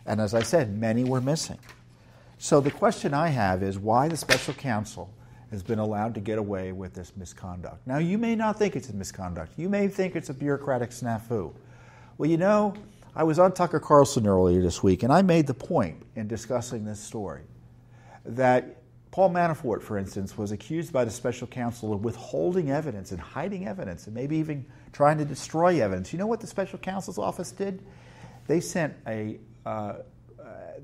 And 0.06 0.20
as 0.20 0.34
I 0.34 0.44
said, 0.44 0.78
many 0.78 1.04
were 1.04 1.22
missing. 1.22 1.60
So 2.38 2.60
the 2.60 2.72
question 2.72 3.14
I 3.14 3.30
have 3.30 3.64
is 3.64 3.80
why 3.80 4.08
the 4.08 4.18
special 4.18 4.54
counsel 4.54 5.14
has 5.52 5.64
been 5.64 5.80
allowed 5.80 6.14
to 6.16 6.20
get 6.20 6.38
away 6.38 6.72
with 6.72 6.94
this 6.94 7.16
misconduct. 7.16 7.86
Now, 7.88 7.98
you 7.98 8.18
may 8.18 8.36
not 8.36 8.60
think 8.60 8.76
it's 8.76 8.90
a 8.90 8.94
misconduct, 8.94 9.54
you 9.58 9.70
may 9.70 9.88
think 9.88 10.16
it's 10.16 10.30
a 10.30 10.34
bureaucratic 10.34 10.92
snafu. 10.92 11.54
Well, 12.18 12.30
you 12.30 12.38
know, 12.38 12.74
I 13.16 13.24
was 13.24 13.40
on 13.40 13.54
Tucker 13.54 13.80
Carlson 13.80 14.28
earlier 14.28 14.62
this 14.62 14.84
week, 14.84 15.04
and 15.04 15.12
I 15.12 15.22
made 15.22 15.48
the 15.48 15.54
point 15.54 16.06
in 16.16 16.28
discussing 16.28 16.84
this 16.84 17.00
story 17.00 17.44
that 18.26 18.78
Paul 19.12 19.32
Manafort, 19.32 19.82
for 19.82 19.98
instance, 19.98 20.38
was 20.38 20.52
accused 20.52 20.92
by 20.92 21.06
the 21.06 21.12
special 21.12 21.48
counsel 21.48 21.94
of 21.94 22.04
withholding 22.04 22.72
evidence 22.72 23.12
and 23.12 23.20
hiding 23.20 23.68
evidence 23.68 24.06
and 24.06 24.16
maybe 24.16 24.38
even 24.38 24.66
trying 24.92 25.18
to 25.18 25.26
destroy 25.26 25.82
evidence. 25.82 26.12
You 26.12 26.20
know 26.20 26.28
what 26.28 26.42
the 26.42 26.48
special 26.48 26.78
counsel's 26.78 27.18
office 27.18 27.52
did? 27.52 27.84
They 28.48 28.60
sent 28.60 28.94
a 29.08 29.40
uh, 29.66 29.70
uh, 29.70 30.00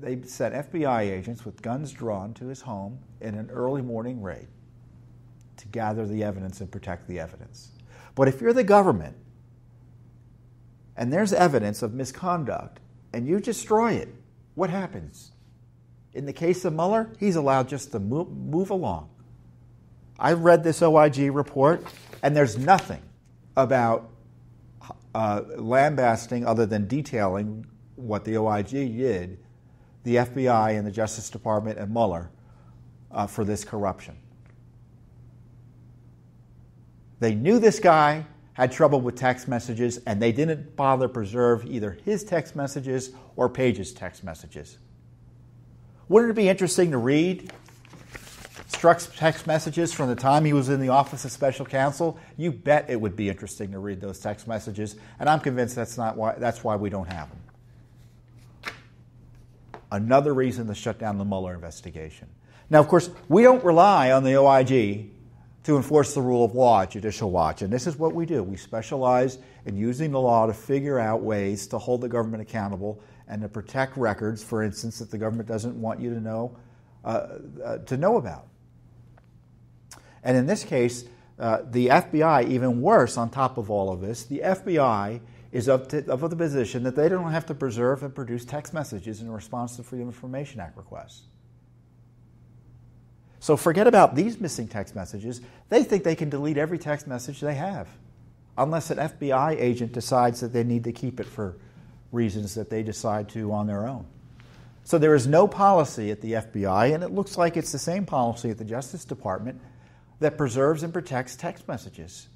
they 0.00 0.20
sent 0.22 0.54
FBI 0.54 1.10
agents 1.10 1.44
with 1.44 1.62
guns 1.62 1.92
drawn 1.92 2.34
to 2.34 2.46
his 2.46 2.60
home 2.60 2.98
in 3.20 3.34
an 3.34 3.50
early 3.50 3.82
morning 3.82 4.20
raid 4.20 4.46
to 5.56 5.66
gather 5.68 6.06
the 6.06 6.22
evidence 6.22 6.60
and 6.60 6.70
protect 6.70 7.08
the 7.08 7.18
evidence. 7.18 7.70
But 8.14 8.28
if 8.28 8.40
you're 8.40 8.52
the 8.52 8.64
government 8.64 9.16
and 10.96 11.12
there's 11.12 11.32
evidence 11.32 11.82
of 11.82 11.94
misconduct 11.94 12.80
and 13.12 13.26
you 13.26 13.40
destroy 13.40 13.92
it, 13.92 14.14
what 14.54 14.70
happens? 14.70 15.32
In 16.14 16.26
the 16.26 16.32
case 16.32 16.64
of 16.64 16.72
Mueller, 16.72 17.10
he's 17.18 17.36
allowed 17.36 17.68
just 17.68 17.92
to 17.92 17.98
move, 17.98 18.30
move 18.30 18.70
along. 18.70 19.10
I 20.18 20.32
read 20.32 20.62
this 20.62 20.80
OIG 20.80 21.34
report, 21.34 21.84
and 22.22 22.36
there's 22.36 22.56
nothing 22.56 23.02
about 23.56 24.10
uh, 25.14 25.42
lambasting 25.56 26.46
other 26.46 26.66
than 26.66 26.86
detailing 26.86 27.66
what 27.96 28.24
the 28.24 28.36
OIG 28.36 28.70
did, 28.70 29.38
the 30.04 30.16
FBI 30.16 30.78
and 30.78 30.86
the 30.86 30.90
Justice 30.90 31.30
Department 31.30 31.78
and 31.78 31.92
Mueller 31.92 32.30
uh, 33.10 33.26
for 33.26 33.44
this 33.44 33.64
corruption. 33.64 34.16
They 37.18 37.34
knew 37.34 37.58
this 37.58 37.80
guy 37.80 38.26
had 38.52 38.70
trouble 38.70 39.00
with 39.00 39.16
text 39.16 39.48
messages, 39.48 39.98
and 40.06 40.22
they 40.22 40.30
didn't 40.30 40.76
bother 40.76 41.08
preserve 41.08 41.64
either 41.66 41.98
his 42.04 42.22
text 42.22 42.54
messages 42.54 43.10
or 43.34 43.48
Page's 43.48 43.92
text 43.92 44.22
messages. 44.22 44.78
Wouldn't 46.08 46.30
it 46.30 46.34
be 46.34 46.48
interesting 46.48 46.90
to 46.90 46.98
read 46.98 47.50
Strzok's 48.68 49.06
text 49.16 49.46
messages 49.46 49.92
from 49.92 50.08
the 50.08 50.14
time 50.14 50.44
he 50.44 50.52
was 50.52 50.68
in 50.68 50.80
the 50.80 50.90
Office 50.90 51.24
of 51.24 51.32
Special 51.32 51.64
Counsel? 51.64 52.18
You 52.36 52.52
bet 52.52 52.90
it 52.90 53.00
would 53.00 53.16
be 53.16 53.30
interesting 53.30 53.72
to 53.72 53.78
read 53.78 54.00
those 54.00 54.18
text 54.18 54.46
messages, 54.46 54.96
and 55.18 55.28
I'm 55.28 55.40
convinced 55.40 55.74
that's 55.74 55.96
not 55.96 56.16
why 56.16 56.34
that's 56.34 56.62
why 56.62 56.76
we 56.76 56.90
don't 56.90 57.10
have 57.10 57.30
them. 57.30 57.38
Another 59.90 60.34
reason 60.34 60.66
to 60.66 60.74
shut 60.74 60.98
down 60.98 61.16
the 61.16 61.24
Mueller 61.24 61.54
investigation. 61.54 62.28
Now, 62.68 62.80
of 62.80 62.88
course, 62.88 63.10
we 63.28 63.42
don't 63.42 63.64
rely 63.64 64.10
on 64.12 64.24
the 64.24 64.36
OIG 64.36 65.10
to 65.64 65.76
enforce 65.76 66.14
the 66.14 66.20
rule 66.20 66.44
of 66.44 66.54
law 66.54 66.84
Judicial 66.84 67.30
Watch. 67.30 67.62
And 67.62 67.72
this 67.72 67.86
is 67.86 67.96
what 67.96 68.14
we 68.14 68.26
do. 68.26 68.42
We 68.42 68.56
specialize 68.56 69.38
in 69.64 69.76
using 69.76 70.10
the 70.10 70.20
law 70.20 70.46
to 70.46 70.52
figure 70.52 70.98
out 70.98 71.22
ways 71.22 71.66
to 71.68 71.78
hold 71.78 72.02
the 72.02 72.08
government 72.08 72.42
accountable 72.42 73.00
and 73.28 73.42
to 73.42 73.48
protect 73.48 73.96
records, 73.96 74.42
for 74.42 74.62
instance, 74.62 74.98
that 74.98 75.10
the 75.10 75.18
government 75.18 75.48
doesn't 75.48 75.80
want 75.80 76.00
you 76.00 76.10
to 76.10 76.20
know 76.20 76.56
uh, 77.04 77.38
uh, 77.62 77.78
to 77.78 77.96
know 77.96 78.16
about. 78.16 78.46
And 80.22 80.36
in 80.36 80.46
this 80.46 80.64
case, 80.64 81.04
uh, 81.38 81.58
the 81.70 81.88
FBI, 81.88 82.48
even 82.48 82.80
worse 82.80 83.18
on 83.18 83.28
top 83.28 83.58
of 83.58 83.70
all 83.70 83.92
of 83.92 84.00
this, 84.00 84.24
the 84.24 84.40
FBI 84.40 85.20
is 85.52 85.68
up 85.68 85.88
to, 85.90 86.00
to 86.02 86.16
the 86.16 86.36
position 86.36 86.82
that 86.84 86.96
they 86.96 87.08
don't 87.08 87.30
have 87.30 87.44
to 87.46 87.54
preserve 87.54 88.02
and 88.02 88.14
produce 88.14 88.44
text 88.44 88.72
messages 88.72 89.20
in 89.20 89.30
response 89.30 89.76
to 89.76 89.82
Freedom 89.82 90.08
of 90.08 90.14
Information 90.14 90.60
Act 90.60 90.76
requests. 90.76 91.24
So 93.38 93.56
forget 93.56 93.86
about 93.86 94.14
these 94.14 94.40
missing 94.40 94.66
text 94.66 94.94
messages. 94.94 95.42
They 95.68 95.84
think 95.84 96.04
they 96.04 96.16
can 96.16 96.30
delete 96.30 96.56
every 96.56 96.78
text 96.78 97.06
message 97.06 97.40
they 97.40 97.54
have, 97.54 97.88
unless 98.56 98.90
an 98.90 98.96
FBI 98.96 99.60
agent 99.60 99.92
decides 99.92 100.40
that 100.40 100.54
they 100.54 100.64
need 100.64 100.84
to 100.84 100.92
keep 100.92 101.20
it 101.20 101.26
for 101.26 101.58
reasons 102.14 102.54
that 102.54 102.70
they 102.70 102.82
decide 102.82 103.28
to 103.30 103.52
on 103.52 103.66
their 103.66 103.86
own. 103.86 104.06
So 104.84 104.98
there 104.98 105.14
is 105.14 105.26
no 105.26 105.46
policy 105.46 106.10
at 106.10 106.20
the 106.20 106.32
FBI, 106.32 106.94
and 106.94 107.02
it 107.02 107.10
looks 107.10 107.38
like 107.38 107.56
it's 107.56 107.72
the 107.72 107.78
same 107.78 108.06
policy 108.06 108.50
at 108.50 108.58
the 108.58 108.64
Justice 108.64 109.04
Department 109.04 109.60
that 110.20 110.38
preserves 110.38 110.82
and 110.82 110.92
protects 110.92 111.36
text 111.36 111.66
messages 111.68 112.28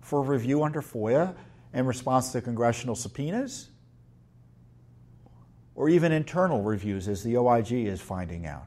for 0.00 0.22
review 0.22 0.62
under 0.62 0.82
FOIA 0.82 1.34
in 1.74 1.86
response 1.86 2.32
to 2.32 2.40
congressional 2.40 2.94
subpoenas 2.94 3.68
or 5.74 5.88
even 5.88 6.12
internal 6.12 6.62
reviews, 6.62 7.08
as 7.08 7.22
the 7.22 7.36
OIG 7.36 7.72
is 7.72 8.00
finding 8.00 8.46
out. 8.46 8.66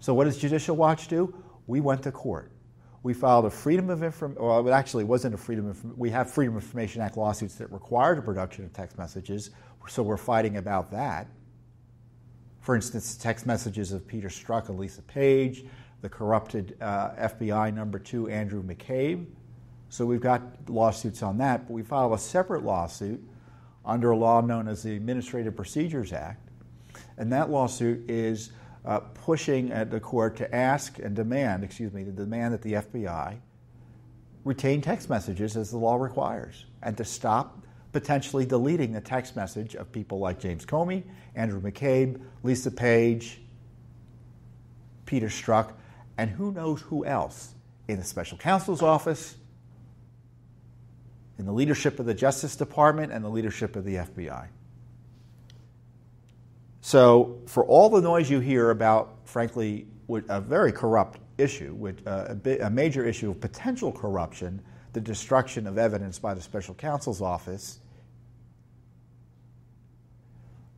So 0.00 0.14
what 0.14 0.24
does 0.24 0.38
Judicial 0.38 0.74
Watch 0.74 1.08
do? 1.08 1.34
We 1.66 1.80
went 1.80 2.02
to 2.04 2.12
court. 2.12 2.51
We 3.02 3.14
filed 3.14 3.46
a 3.46 3.50
Freedom 3.50 3.90
of 3.90 4.02
Information, 4.02 4.42
well, 4.42 4.66
it 4.66 4.70
actually 4.70 5.04
wasn't 5.04 5.34
a 5.34 5.38
Freedom 5.38 5.68
of, 5.68 5.98
we 5.98 6.10
have 6.10 6.30
Freedom 6.30 6.56
of 6.56 6.62
Information 6.62 7.02
Act 7.02 7.16
lawsuits 7.16 7.56
that 7.56 7.70
require 7.72 8.14
the 8.14 8.22
production 8.22 8.64
of 8.64 8.72
text 8.72 8.96
messages, 8.96 9.50
so 9.88 10.02
we're 10.02 10.16
fighting 10.16 10.58
about 10.58 10.90
that. 10.92 11.26
For 12.60 12.76
instance, 12.76 13.16
text 13.16 13.44
messages 13.44 13.90
of 13.90 14.06
Peter 14.06 14.28
Strzok 14.28 14.68
and 14.68 14.78
Lisa 14.78 15.02
Page, 15.02 15.64
the 16.00 16.08
corrupted 16.08 16.76
uh, 16.80 17.10
FBI 17.10 17.74
number 17.74 17.98
two, 17.98 18.28
Andrew 18.28 18.62
McCabe. 18.62 19.26
So 19.88 20.06
we've 20.06 20.20
got 20.20 20.42
lawsuits 20.68 21.22
on 21.22 21.38
that, 21.38 21.66
but 21.66 21.74
we 21.74 21.82
filed 21.82 22.12
a 22.12 22.18
separate 22.18 22.64
lawsuit 22.64 23.22
under 23.84 24.12
a 24.12 24.16
law 24.16 24.40
known 24.40 24.68
as 24.68 24.84
the 24.84 24.94
Administrative 24.94 25.56
Procedures 25.56 26.12
Act. 26.12 26.48
And 27.18 27.32
that 27.32 27.50
lawsuit 27.50 28.08
is 28.08 28.52
uh, 28.84 29.00
pushing 29.00 29.70
at 29.70 29.90
the 29.90 30.00
court 30.00 30.36
to 30.36 30.54
ask 30.54 30.98
and 30.98 31.14
demand, 31.14 31.64
excuse 31.64 31.92
me, 31.92 32.04
to 32.04 32.10
demand 32.10 32.54
that 32.54 32.62
the 32.62 32.74
FBI 32.74 33.38
retain 34.44 34.80
text 34.80 35.08
messages 35.08 35.56
as 35.56 35.70
the 35.70 35.78
law 35.78 35.96
requires 35.96 36.66
and 36.82 36.96
to 36.96 37.04
stop 37.04 37.64
potentially 37.92 38.44
deleting 38.44 38.92
the 38.92 39.00
text 39.00 39.36
message 39.36 39.76
of 39.76 39.92
people 39.92 40.18
like 40.18 40.40
James 40.40 40.64
Comey, 40.64 41.04
Andrew 41.34 41.60
McCabe, 41.60 42.20
Lisa 42.42 42.70
Page, 42.70 43.40
Peter 45.06 45.28
Strzok, 45.28 45.72
and 46.16 46.30
who 46.30 46.52
knows 46.52 46.80
who 46.80 47.04
else 47.04 47.54
in 47.88 47.98
the 47.98 48.04
special 48.04 48.38
counsel's 48.38 48.82
office, 48.82 49.36
in 51.38 51.46
the 51.46 51.52
leadership 51.52 52.00
of 52.00 52.06
the 52.06 52.14
Justice 52.14 52.56
Department, 52.56 53.12
and 53.12 53.24
the 53.24 53.28
leadership 53.28 53.76
of 53.76 53.84
the 53.84 53.96
FBI. 53.96 54.48
So, 56.84 57.40
for 57.46 57.64
all 57.64 57.88
the 57.88 58.00
noise 58.00 58.28
you 58.28 58.40
hear 58.40 58.70
about, 58.70 59.16
frankly, 59.24 59.86
a 60.28 60.40
very 60.40 60.72
corrupt 60.72 61.20
issue, 61.38 61.94
uh, 62.04 62.34
a 62.60 62.70
major 62.70 63.04
issue 63.06 63.30
of 63.30 63.40
potential 63.40 63.92
corruption, 63.92 64.60
the 64.92 65.00
destruction 65.00 65.68
of 65.68 65.78
evidence 65.78 66.18
by 66.18 66.34
the 66.34 66.40
special 66.40 66.74
counsel's 66.74 67.22
office, 67.22 67.78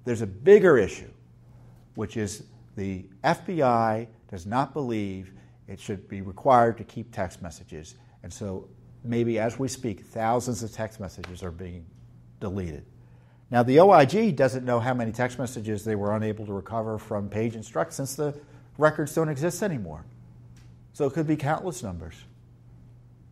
there's 0.05 0.21
a 0.21 0.27
bigger 0.27 0.77
issue, 0.77 1.11
which 1.95 2.19
is 2.19 2.45
the 2.77 3.07
FBI 3.25 4.07
does 4.31 4.45
not 4.45 4.75
believe 4.75 5.33
it 5.69 5.81
should 5.81 6.07
be 6.07 6.21
required 6.21 6.77
to 6.77 6.85
keep 6.85 7.13
text 7.13 7.41
messages. 7.41 7.95
And 8.23 8.31
so, 8.31 8.69
maybe 9.05 9.39
as 9.39 9.59
we 9.59 9.69
speak, 9.69 10.05
thousands 10.05 10.63
of 10.63 10.71
text 10.71 11.01
messages 11.01 11.43
are 11.43 11.51
being 11.51 11.87
deleted. 12.41 12.85
Now, 13.51 13.63
the 13.63 13.81
OIG 13.81 14.37
doesn't 14.37 14.65
know 14.65 14.81
how 14.81 14.95
many 14.95 15.13
text 15.13 15.39
messages 15.39 15.85
they 15.85 15.95
were 15.95 16.17
unable 16.17 16.47
to 16.47 16.53
recover 16.53 16.99
from 16.99 17.29
Page 17.29 17.55
Strzok 17.55 17.93
since 17.93 18.15
the 18.15 18.35
records 18.79 19.15
don't 19.15 19.29
exist 19.29 19.63
anymore. 19.63 20.05
So 20.93 21.07
it 21.07 21.13
could 21.13 21.27
be 21.27 21.37
countless 21.37 21.83
numbers. 21.83 22.15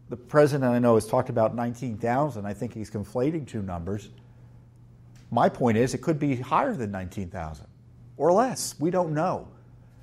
The 0.08 0.16
president 0.16 0.70
I 0.70 0.78
know 0.78 0.96
has 0.96 1.06
talked 1.06 1.30
about 1.30 1.54
19,000. 1.54 2.44
I 2.44 2.52
think 2.52 2.74
he's 2.74 2.90
conflating 2.90 3.46
two 3.46 3.62
numbers. 3.62 4.10
My 5.30 5.48
point 5.48 5.78
is, 5.78 5.94
it 5.94 6.02
could 6.02 6.18
be 6.18 6.36
higher 6.36 6.74
than 6.74 6.90
19,000 6.90 7.66
or 8.18 8.32
less. 8.32 8.74
We 8.78 8.90
don't 8.90 9.14
know 9.14 9.48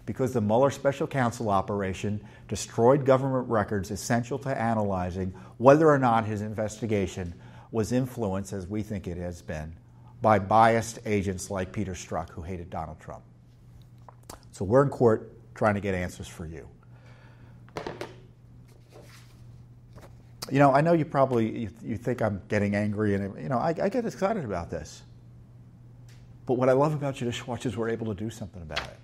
because 0.08 0.34
the 0.34 0.42
Mueller 0.42 0.72
special 0.72 1.06
counsel 1.06 1.52
operation 1.52 2.20
destroyed 2.48 3.06
government 3.06 3.48
records 3.48 3.92
essential 3.92 4.40
to 4.40 4.50
analyzing 4.60 5.32
whether 5.58 5.88
or 5.88 6.00
not 6.00 6.26
his 6.26 6.42
investigation 6.42 7.32
was 7.72 7.92
influenced, 7.92 8.52
as 8.52 8.66
we 8.66 8.82
think 8.82 9.06
it 9.06 9.18
has 9.18 9.44
been, 9.44 9.76
by 10.22 10.40
biased 10.40 11.00
agents 11.06 11.50
like 11.50 11.72
Peter 11.72 11.94
Strzok, 11.94 12.30
who 12.30 12.42
hated 12.42 12.70
Donald 12.70 13.00
Trump. 13.00 13.24
So 14.52 14.66
we're 14.66 14.84
in 14.84 14.90
court 14.90 15.32
trying 15.56 15.76
to 15.76 15.82
get 15.82 15.96
answers 15.96 16.28
for 16.28 16.46
you. 16.46 16.68
You 20.52 20.58
know, 20.58 20.74
I 20.74 20.82
know 20.82 20.94
you 20.94 21.06
probably 21.06 21.60
you, 21.60 21.70
you 21.84 21.98
think 21.98 22.22
I'm 22.22 22.42
getting 22.48 22.76
angry, 22.76 23.14
and 23.14 23.42
you 23.42 23.50
know, 23.50 23.60
I, 23.60 23.70
I 23.82 23.90
get 23.90 24.06
excited 24.06 24.44
about 24.44 24.70
this. 24.70 25.04
But 26.46 26.56
what 26.56 26.70
I 26.70 26.72
love 26.72 26.94
about 26.94 27.16
Judicial 27.16 27.46
Watch 27.48 27.68
is 27.68 27.78
we're 27.78 27.90
able 27.90 28.08
to 28.08 28.16
do 28.16 28.32
something 28.32 28.62
about 28.64 28.80
it. 28.80 28.98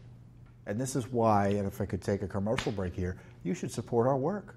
And 0.66 0.82
this 0.82 0.96
is 0.96 1.08
why, 1.08 1.50
and 1.50 1.68
if 1.68 1.80
I 1.80 1.86
could 1.86 2.02
take 2.02 2.24
a 2.24 2.28
commercial 2.28 2.72
break 2.72 2.96
here, 2.96 3.18
you 3.44 3.54
should 3.54 3.72
support 3.72 4.08
our 4.08 4.18
work. 4.18 4.56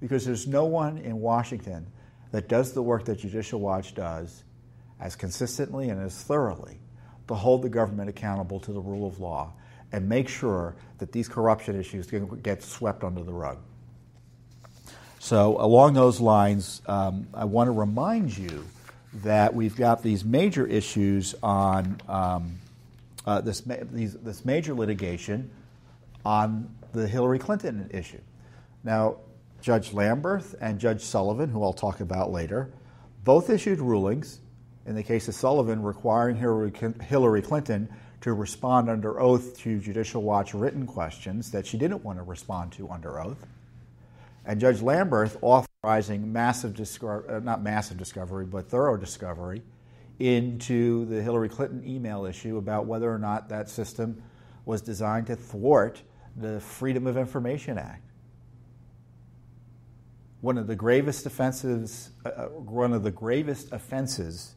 Because 0.00 0.24
there's 0.24 0.46
no 0.46 0.64
one 0.64 0.98
in 0.98 1.20
Washington 1.20 1.86
that 2.32 2.48
does 2.48 2.72
the 2.72 2.82
work 2.82 3.04
that 3.04 3.20
Judicial 3.20 3.60
Watch 3.60 3.94
does 3.94 4.44
as 5.00 5.16
consistently 5.16 5.88
and 5.90 6.00
as 6.02 6.22
thoroughly 6.22 6.78
to 7.28 7.34
hold 7.34 7.62
the 7.62 7.68
government 7.68 8.08
accountable 8.08 8.58
to 8.60 8.72
the 8.72 8.80
rule 8.80 9.06
of 9.06 9.20
law 9.20 9.52
and 9.92 10.08
make 10.08 10.28
sure 10.28 10.74
that 10.98 11.12
these 11.12 11.28
corruption 11.28 11.78
issues 11.78 12.10
get 12.42 12.62
swept 12.62 13.04
under 13.04 13.22
the 13.22 13.32
rug. 13.32 13.58
So, 15.18 15.60
along 15.60 15.94
those 15.94 16.20
lines, 16.20 16.80
um, 16.86 17.26
I 17.34 17.44
want 17.44 17.68
to 17.68 17.72
remind 17.72 18.36
you 18.36 18.64
that 19.14 19.54
we've 19.54 19.76
got 19.76 20.02
these 20.02 20.24
major 20.24 20.66
issues 20.66 21.34
on 21.42 22.00
um, 22.08 22.58
uh, 23.26 23.40
this, 23.40 23.60
these, 23.60 24.14
this 24.14 24.44
major 24.44 24.74
litigation 24.74 25.50
on 26.24 26.74
the 26.92 27.06
Hillary 27.06 27.38
Clinton 27.38 27.90
issue. 27.92 28.20
Now, 28.84 29.16
Judge 29.60 29.90
Lamberth 29.90 30.54
and 30.60 30.78
Judge 30.78 31.02
Sullivan, 31.02 31.50
who 31.50 31.62
I'll 31.62 31.72
talk 31.72 32.00
about 32.00 32.30
later, 32.30 32.70
both 33.24 33.50
issued 33.50 33.80
rulings 33.80 34.40
in 34.88 34.94
the 34.94 35.02
case 35.02 35.28
of 35.28 35.34
Sullivan 35.34 35.82
requiring 35.82 36.34
Hillary 36.34 37.42
Clinton 37.42 37.88
to 38.22 38.32
respond 38.32 38.88
under 38.88 39.20
oath 39.20 39.58
to 39.58 39.78
Judicial 39.78 40.22
Watch 40.22 40.54
written 40.54 40.86
questions 40.86 41.50
that 41.50 41.66
she 41.66 41.76
didn't 41.76 42.02
want 42.02 42.18
to 42.18 42.22
respond 42.22 42.72
to 42.72 42.88
under 42.88 43.20
oath. 43.20 43.46
And 44.46 44.58
Judge 44.58 44.80
Lamberth 44.80 45.36
authorizing 45.42 46.32
massive, 46.32 46.74
discovery, 46.74 47.36
uh, 47.36 47.40
not 47.40 47.62
massive 47.62 47.98
discovery, 47.98 48.46
but 48.46 48.70
thorough 48.70 48.96
discovery 48.96 49.60
into 50.20 51.04
the 51.04 51.22
Hillary 51.22 51.50
Clinton 51.50 51.86
email 51.86 52.24
issue 52.24 52.56
about 52.56 52.86
whether 52.86 53.12
or 53.12 53.18
not 53.18 53.50
that 53.50 53.68
system 53.68 54.22
was 54.64 54.80
designed 54.80 55.26
to 55.26 55.36
thwart 55.36 56.00
the 56.34 56.60
Freedom 56.60 57.06
of 57.06 57.18
Information 57.18 57.76
Act. 57.76 58.04
One 60.40 60.56
of 60.56 60.66
the 60.66 60.76
gravest 60.76 61.26
offenses, 61.26 62.10
uh, 62.24 62.30
uh, 62.30 62.46
one 62.46 62.94
of 62.94 63.02
the 63.02 63.10
gravest 63.10 63.70
offenses 63.72 64.54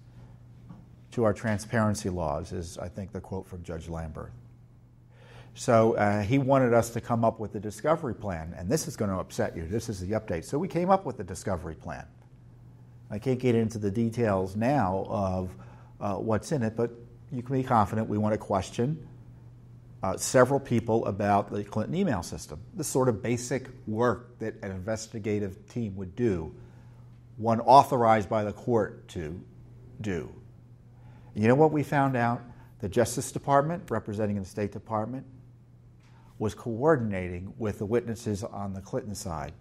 to 1.11 1.23
our 1.23 1.33
transparency 1.33 2.09
laws 2.09 2.51
is, 2.51 2.77
I 2.77 2.87
think, 2.87 3.11
the 3.11 3.21
quote 3.21 3.47
from 3.47 3.63
Judge 3.63 3.87
Lamberth. 3.87 4.31
So 5.53 5.93
uh, 5.93 6.21
he 6.21 6.37
wanted 6.37 6.73
us 6.73 6.91
to 6.91 7.01
come 7.01 7.25
up 7.25 7.39
with 7.39 7.55
a 7.55 7.59
discovery 7.59 8.15
plan, 8.15 8.55
and 8.57 8.69
this 8.69 8.87
is 8.87 8.95
going 8.95 9.11
to 9.11 9.17
upset 9.17 9.55
you. 9.55 9.67
This 9.67 9.89
is 9.89 9.99
the 9.99 10.11
update. 10.11 10.45
So 10.45 10.57
we 10.57 10.67
came 10.67 10.89
up 10.89 11.05
with 11.05 11.17
the 11.17 11.23
discovery 11.23 11.75
plan. 11.75 12.05
I 13.09 13.19
can't 13.19 13.39
get 13.39 13.55
into 13.55 13.77
the 13.77 13.91
details 13.91 14.55
now 14.55 15.05
of 15.09 15.55
uh, 15.99 16.15
what's 16.15 16.53
in 16.53 16.63
it, 16.63 16.77
but 16.77 16.91
you 17.31 17.43
can 17.43 17.57
be 17.57 17.63
confident 17.63 18.07
we 18.07 18.17
want 18.17 18.33
to 18.33 18.37
question 18.37 19.05
uh, 20.03 20.17
several 20.17 20.59
people 20.59 21.05
about 21.05 21.51
the 21.51 21.63
Clinton 21.63 21.95
email 21.95 22.23
system. 22.23 22.59
The 22.75 22.83
sort 22.83 23.09
of 23.09 23.21
basic 23.21 23.67
work 23.85 24.39
that 24.39 24.55
an 24.63 24.71
investigative 24.71 25.67
team 25.67 25.95
would 25.97 26.15
do, 26.15 26.55
one 27.37 27.59
authorized 27.59 28.29
by 28.29 28.43
the 28.43 28.53
court 28.53 29.07
to 29.09 29.39
do. 29.99 30.33
You 31.33 31.47
know 31.47 31.55
what 31.55 31.71
we 31.71 31.83
found 31.83 32.15
out? 32.15 32.41
The 32.79 32.89
Justice 32.89 33.31
Department, 33.31 33.83
representing 33.89 34.39
the 34.39 34.45
State 34.45 34.71
Department, 34.71 35.25
was 36.39 36.55
coordinating 36.55 37.53
with 37.57 37.77
the 37.77 37.85
witnesses 37.85 38.43
on 38.43 38.73
the 38.73 38.81
Clinton 38.81 39.13
side 39.13 39.53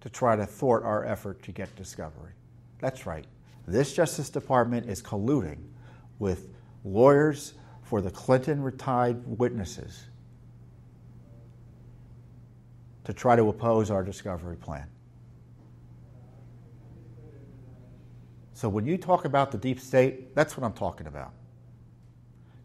to 0.00 0.08
try 0.08 0.36
to 0.36 0.46
thwart 0.46 0.84
our 0.84 1.04
effort 1.04 1.42
to 1.42 1.52
get 1.52 1.74
discovery. 1.76 2.32
That's 2.80 3.06
right. 3.06 3.26
This 3.66 3.92
Justice 3.92 4.30
Department 4.30 4.88
is 4.88 5.02
colluding 5.02 5.58
with 6.18 6.48
lawyers 6.84 7.54
for 7.82 8.00
the 8.00 8.10
Clinton 8.10 8.62
retired 8.62 9.22
witnesses 9.38 10.04
to 13.04 13.12
try 13.12 13.36
to 13.36 13.48
oppose 13.48 13.90
our 13.90 14.02
discovery 14.02 14.56
plan. 14.56 14.86
So 18.62 18.68
when 18.68 18.86
you 18.86 18.96
talk 18.96 19.24
about 19.24 19.50
the 19.50 19.58
deep 19.58 19.80
state, 19.80 20.36
that's 20.36 20.56
what 20.56 20.64
I'm 20.64 20.72
talking 20.72 21.08
about. 21.08 21.32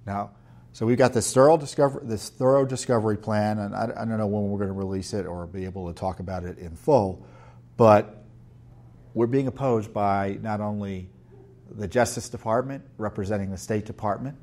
Now, 0.06 0.30
so 0.72 0.86
we've 0.86 0.96
got 0.96 1.12
this 1.12 1.34
thorough 1.34 1.58
discovery, 1.58 2.04
this 2.06 2.30
thorough 2.30 2.68
discovery 2.68 3.18
plan, 3.18 3.58
and 3.58 3.74
I, 3.74 3.86
I 3.86 4.06
don't 4.06 4.20
know 4.20 4.28
when 4.28 4.48
we're 4.48 4.60
going 4.60 4.70
to 4.70 4.76
release 4.76 5.16
it 5.16 5.26
or 5.26 5.48
be 5.48 5.66
able 5.66 5.92
to 5.92 6.00
talk 6.00 6.20
about 6.20 6.44
it 6.44 6.60
in 6.60 6.76
full, 6.76 7.26
but 7.78 8.24
we're 9.16 9.26
being 9.26 9.48
opposed 9.48 9.92
by 9.92 10.38
not 10.44 10.62
only 10.62 11.10
the 11.72 11.88
Justice 11.88 12.30
Department 12.30 12.84
representing 13.00 13.50
the 13.50 13.58
State 13.58 13.88
Department. 13.88 14.38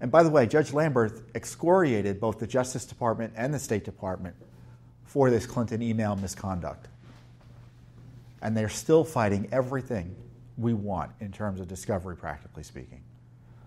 And 0.00 0.10
by 0.10 0.24
the 0.24 0.30
way, 0.30 0.48
Judge 0.48 0.72
Lamberth 0.72 1.22
excoriated 1.36 2.18
both 2.18 2.40
the 2.40 2.48
Justice 2.48 2.84
Department 2.84 3.32
and 3.36 3.54
the 3.54 3.60
State 3.60 3.84
Department 3.84 4.34
for 5.04 5.30
this 5.30 5.46
Clinton 5.46 5.82
email 5.82 6.16
misconduct. 6.16 6.88
And 8.40 8.56
they're 8.56 8.68
still 8.68 9.04
fighting 9.04 9.48
everything 9.52 10.14
we 10.56 10.74
want 10.74 11.12
in 11.20 11.32
terms 11.32 11.60
of 11.60 11.68
discovery, 11.68 12.16
practically 12.16 12.62
speaking. 12.62 13.02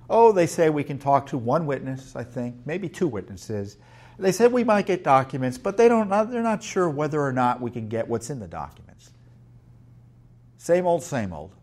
Oh, 0.10 0.32
they 0.32 0.46
say 0.46 0.70
we 0.70 0.84
can 0.84 1.00
talk 1.00 1.28
to 1.28 1.38
one 1.38 1.66
witness, 1.66 2.16
I 2.16 2.24
think, 2.24 2.56
maybe 2.66 2.90
two 2.90 3.08
witnesses. 3.08 3.78
They 4.20 4.32
said 4.32 4.52
we 4.52 4.64
might 4.64 4.86
get 4.86 5.04
documents, 5.04 5.58
but 5.58 5.78
they 5.78 5.88
don't, 5.88 6.10
they're 6.10 6.44
not 6.44 6.62
sure 6.62 6.90
whether 6.90 7.22
or 7.22 7.32
not 7.32 7.62
we 7.62 7.72
can 7.72 7.88
get 7.88 8.08
what's 8.08 8.30
in 8.30 8.40
the 8.40 8.48
documents. 8.48 9.12
Same 10.58 10.86
old, 10.86 11.02
same 11.02 11.34
old. 11.34 11.56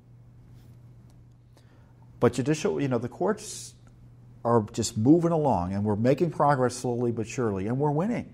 But 2.20 2.32
judicial, 2.32 2.80
you 2.80 2.88
know, 2.88 2.98
the 2.98 3.08
courts 3.08 3.74
are 4.44 4.64
just 4.72 4.96
moving 4.96 5.30
along 5.30 5.72
and 5.72 5.84
we're 5.84 5.96
making 5.96 6.30
progress 6.30 6.74
slowly 6.74 7.12
but 7.12 7.26
surely 7.28 7.66
and 7.66 7.78
we're 7.78 7.90
winning. 7.90 8.32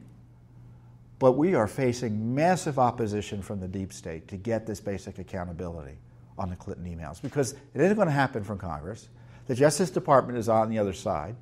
But 1.18 1.32
we 1.32 1.54
are 1.54 1.68
facing 1.68 2.34
massive 2.34 2.78
opposition 2.78 3.40
from 3.40 3.60
the 3.60 3.68
deep 3.68 3.92
state 3.92 4.28
to 4.28 4.36
get 4.36 4.66
this 4.66 4.80
basic 4.80 5.18
accountability 5.18 5.98
on 6.36 6.50
the 6.50 6.56
Clinton 6.56 6.84
emails 6.84 7.22
because 7.22 7.52
it 7.52 7.80
isn't 7.80 7.96
going 7.96 8.08
to 8.08 8.12
happen 8.12 8.42
from 8.42 8.58
Congress. 8.58 9.08
The 9.46 9.54
Justice 9.54 9.90
Department 9.90 10.38
is 10.38 10.48
on 10.48 10.68
the 10.70 10.78
other 10.78 10.92
side. 10.92 11.36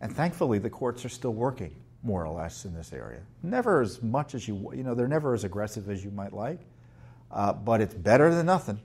And 0.00 0.14
thankfully, 0.14 0.58
the 0.58 0.70
courts 0.70 1.04
are 1.04 1.08
still 1.08 1.32
working 1.32 1.74
more 2.02 2.24
or 2.24 2.34
less 2.34 2.64
in 2.64 2.74
this 2.74 2.92
area. 2.92 3.20
Never 3.42 3.80
as 3.80 4.02
much 4.02 4.34
as 4.34 4.48
you, 4.48 4.72
you 4.74 4.82
know, 4.82 4.94
they're 4.94 5.06
never 5.06 5.34
as 5.34 5.44
aggressive 5.44 5.88
as 5.88 6.04
you 6.04 6.10
might 6.10 6.32
like, 6.32 6.60
uh, 7.30 7.52
but 7.52 7.80
it's 7.80 7.94
better 7.94 8.34
than 8.34 8.46
nothing. 8.46 8.80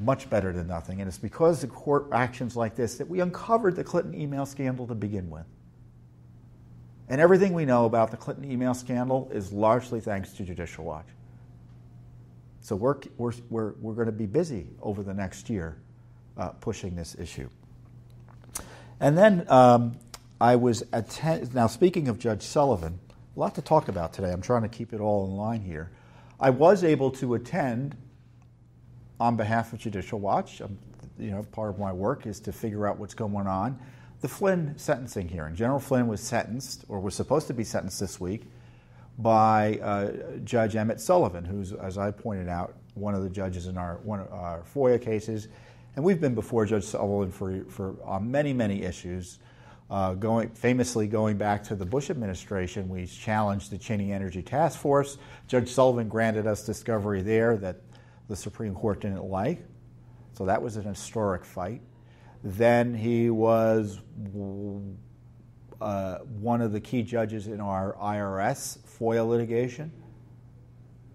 Much 0.00 0.28
better 0.28 0.52
than 0.52 0.66
nothing. 0.66 1.00
And 1.00 1.08
it's 1.08 1.18
because 1.18 1.62
of 1.62 1.70
court 1.70 2.08
actions 2.12 2.56
like 2.56 2.74
this 2.74 2.96
that 2.96 3.08
we 3.08 3.20
uncovered 3.20 3.76
the 3.76 3.84
Clinton 3.84 4.14
email 4.14 4.46
scandal 4.46 4.86
to 4.88 4.94
begin 4.94 5.30
with. 5.30 5.46
And 7.08 7.20
everything 7.20 7.54
we 7.54 7.64
know 7.64 7.86
about 7.86 8.10
the 8.10 8.16
Clinton 8.16 8.50
email 8.50 8.74
scandal 8.74 9.30
is 9.32 9.52
largely 9.52 10.00
thanks 10.00 10.32
to 10.34 10.44
Judicial 10.44 10.84
Watch. 10.84 11.06
So 12.60 12.76
we're, 12.76 12.96
we're, 13.16 13.32
we're, 13.48 13.72
we're 13.80 13.94
going 13.94 14.06
to 14.06 14.12
be 14.12 14.26
busy 14.26 14.66
over 14.82 15.02
the 15.02 15.14
next 15.14 15.48
year 15.48 15.78
uh, 16.36 16.50
pushing 16.50 16.94
this 16.94 17.16
issue. 17.18 17.48
And 19.00 19.16
then 19.16 19.46
um, 19.48 19.96
I 20.40 20.56
was 20.56 20.84
attend- 20.92 21.54
now 21.54 21.66
speaking 21.66 22.08
of 22.08 22.18
Judge 22.18 22.42
Sullivan, 22.42 22.98
a 23.36 23.40
lot 23.40 23.54
to 23.54 23.62
talk 23.62 23.88
about 23.88 24.12
today. 24.12 24.32
I'm 24.32 24.42
trying 24.42 24.62
to 24.62 24.68
keep 24.68 24.92
it 24.92 25.00
all 25.00 25.24
in 25.26 25.36
line 25.36 25.62
here. 25.62 25.90
I 26.40 26.50
was 26.50 26.84
able 26.84 27.10
to 27.12 27.34
attend 27.34 27.96
on 29.18 29.36
behalf 29.36 29.72
of 29.72 29.78
Judicial 29.78 30.18
Watch. 30.18 30.60
Um, 30.60 30.76
you 31.18 31.30
know, 31.30 31.42
part 31.52 31.70
of 31.70 31.78
my 31.78 31.92
work 31.92 32.26
is 32.26 32.38
to 32.40 32.52
figure 32.52 32.86
out 32.86 32.98
what's 32.98 33.14
going 33.14 33.46
on. 33.46 33.78
The 34.20 34.28
Flynn 34.28 34.74
sentencing 34.76 35.28
hearing. 35.28 35.54
General 35.54 35.80
Flynn 35.80 36.08
was 36.08 36.20
sentenced, 36.20 36.84
or 36.88 37.00
was 37.00 37.14
supposed 37.14 37.46
to 37.46 37.54
be 37.54 37.64
sentenced 37.64 38.00
this 38.00 38.20
week, 38.20 38.42
by 39.18 39.78
uh, 39.82 40.38
Judge 40.44 40.76
Emmett 40.76 41.00
Sullivan, 41.00 41.44
who's, 41.44 41.72
as 41.72 41.98
I 41.98 42.10
pointed 42.10 42.48
out, 42.48 42.74
one 42.94 43.14
of 43.14 43.22
the 43.22 43.30
judges 43.30 43.66
in 43.66 43.78
our 43.78 43.98
one 44.02 44.20
of 44.20 44.32
our 44.32 44.62
FOIA 44.74 45.00
cases, 45.00 45.48
and 45.94 46.04
we've 46.04 46.20
been 46.20 46.34
before 46.34 46.66
Judge 46.66 46.84
Sullivan 46.84 47.30
for, 47.30 47.64
for 47.70 47.96
on 48.04 48.30
many 48.30 48.52
many 48.52 48.82
issues 48.82 49.38
Uh, 49.90 50.12
going, 50.12 50.50
famously 50.50 51.06
going 51.08 51.38
back 51.38 51.64
to 51.64 51.74
the 51.74 51.86
Bush 51.86 52.10
administration, 52.10 52.90
we 52.90 53.06
challenged 53.06 53.70
the 53.70 53.78
Cheney 53.78 54.12
Energy 54.12 54.42
Task 54.42 54.78
Force. 54.78 55.16
Judge 55.46 55.70
Sullivan 55.70 56.08
granted 56.08 56.46
us 56.46 56.66
discovery 56.66 57.22
there 57.22 57.56
that 57.56 57.76
the 58.28 58.36
Supreme 58.36 58.74
Court 58.74 59.00
didn't 59.00 59.24
like. 59.24 59.64
So 60.34 60.44
that 60.44 60.60
was 60.62 60.76
an 60.76 60.84
historic 60.84 61.42
fight. 61.42 61.80
Then 62.42 62.94
he 62.94 63.30
was 63.30 63.98
uh, 65.80 66.18
one 66.18 66.60
of 66.60 66.72
the 66.72 66.80
key 66.80 67.02
judges 67.02 67.46
in 67.46 67.60
our 67.60 67.96
IRS 68.00 68.78
FOIA 68.98 69.28
litigation. 69.28 69.92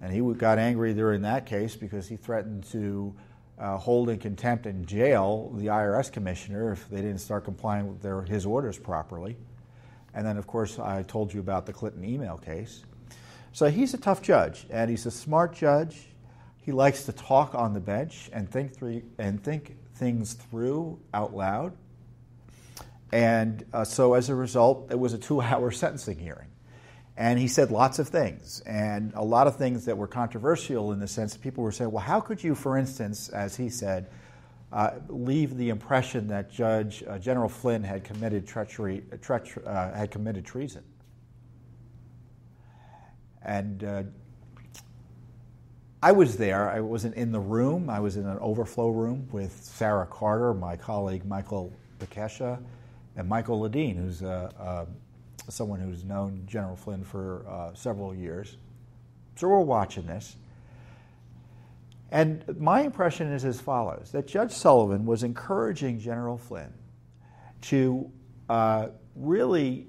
And 0.02 0.12
he 0.12 0.22
got 0.34 0.60
angry 0.60 0.94
during 0.94 1.22
that 1.22 1.46
case 1.46 1.76
because 1.76 2.08
he 2.08 2.18
threatened 2.18 2.66
to 2.72 3.16
uh, 3.58 3.78
hold 3.78 4.10
in 4.10 4.20
contempt 4.20 4.66
and 4.66 4.86
jail 4.86 5.52
the 5.56 5.68
IRS 5.68 6.12
commissioner 6.12 6.74
if 6.74 6.90
they 6.90 6.98
didn't 6.98 7.20
start 7.20 7.46
complying 7.46 7.88
with 7.88 8.02
their, 8.02 8.24
his 8.24 8.46
orders 8.46 8.78
properly. 8.78 9.38
And 10.14 10.26
then, 10.26 10.38
of 10.38 10.46
course, 10.46 10.78
I 10.80 11.04
told 11.04 11.34
you 11.34 11.40
about 11.40 11.66
the 11.66 11.74
Clinton 11.74 12.04
email 12.04 12.38
case. 12.38 12.84
So 13.54 13.70
he's 13.70 13.94
a 13.94 13.98
tough 13.98 14.22
judge, 14.22 14.66
and 14.70 14.90
he's 14.90 15.06
a 15.06 15.12
smart 15.12 15.54
judge. 15.54 16.08
He 16.58 16.72
likes 16.72 17.04
to 17.06 17.12
talk 17.12 17.56
on 17.56 17.74
the 17.74 17.80
bench 17.80 18.30
and 18.34 18.50
think, 18.50 18.74
through, 18.74 19.04
and 19.18 19.44
think 19.44 19.78
things 19.96 20.34
through 20.34 21.00
out 21.14 21.36
loud. 21.36 21.74
And 23.12 23.64
uh, 23.74 23.84
so 23.84 24.16
as 24.16 24.30
a 24.30 24.36
result, 24.36 24.88
it 24.92 25.00
was 25.00 25.14
a 25.14 25.18
two 25.18 25.42
hour 25.42 25.72
sentencing 25.72 26.18
hearing. 26.18 26.48
And 27.16 27.38
he 27.38 27.48
said 27.48 27.70
lots 27.70 28.00
of 28.00 28.08
things, 28.08 28.62
and 28.66 29.14
a 29.14 29.24
lot 29.24 29.46
of 29.46 29.56
things 29.56 29.86
that 29.86 29.96
were 29.96 30.08
controversial 30.08 30.92
in 30.94 31.00
the 31.00 31.08
sense 31.08 31.34
that 31.34 31.44
people 31.44 31.64
were 31.64 31.72
saying, 31.72 31.92
well, 31.92 32.04
how 32.04 32.20
could 32.20 32.44
you, 32.44 32.56
for 32.56 32.76
instance, 32.76 33.30
as 33.30 33.56
he 33.56 33.70
said, 33.70 34.10
uh, 34.72 34.94
leave 35.10 35.56
the 35.56 35.70
impression 35.70 36.28
that 36.30 36.50
Judge 36.52 37.04
uh, 37.08 37.20
General 37.20 37.50
Flynn 37.50 37.84
had 37.84 38.04
committed 38.04 38.48
treachery, 38.48 39.04
uh, 39.14 39.18
treacher, 39.18 39.64
uh, 39.68 39.96
had 39.96 40.10
committed 40.10 40.44
treason? 40.44 40.84
And 43.44 43.84
uh, 43.84 44.04
I 46.04 46.12
was 46.12 46.36
there. 46.36 46.70
I 46.70 46.82
wasn't 46.82 47.16
in 47.16 47.32
the 47.32 47.40
room. 47.40 47.90
I 47.90 48.02
was 48.02 48.18
in 48.18 48.26
an 48.26 48.38
overflow 48.40 48.90
room 48.90 49.26
with 49.32 49.58
Sarah 49.64 50.06
Carter, 50.06 50.54
my 50.54 50.76
colleague 50.76 51.26
Michael 51.26 51.72
Bekesha, 51.98 52.62
and 53.16 53.30
Michael 53.30 53.62
Ledeen, 53.62 53.96
who's 53.96 54.22
uh, 54.22 54.86
someone 55.48 55.80
who's 55.80 56.04
known 56.04 56.44
General 56.46 56.76
Flynn 56.76 57.06
for 57.06 57.46
uh, 57.48 57.74
several 57.74 58.14
years. 58.14 58.58
So 59.38 59.48
we're 59.48 59.62
watching 59.62 60.06
this. 60.06 60.36
And 62.12 62.44
my 62.60 62.82
impression 62.82 63.32
is 63.32 63.46
as 63.46 63.62
follows 63.62 64.10
that 64.12 64.28
Judge 64.28 64.52
Sullivan 64.52 65.06
was 65.06 65.24
encouraging 65.24 66.02
General 66.02 66.38
Flynn 66.38 66.74
to 67.62 68.12
uh, 68.50 68.90
really 69.16 69.88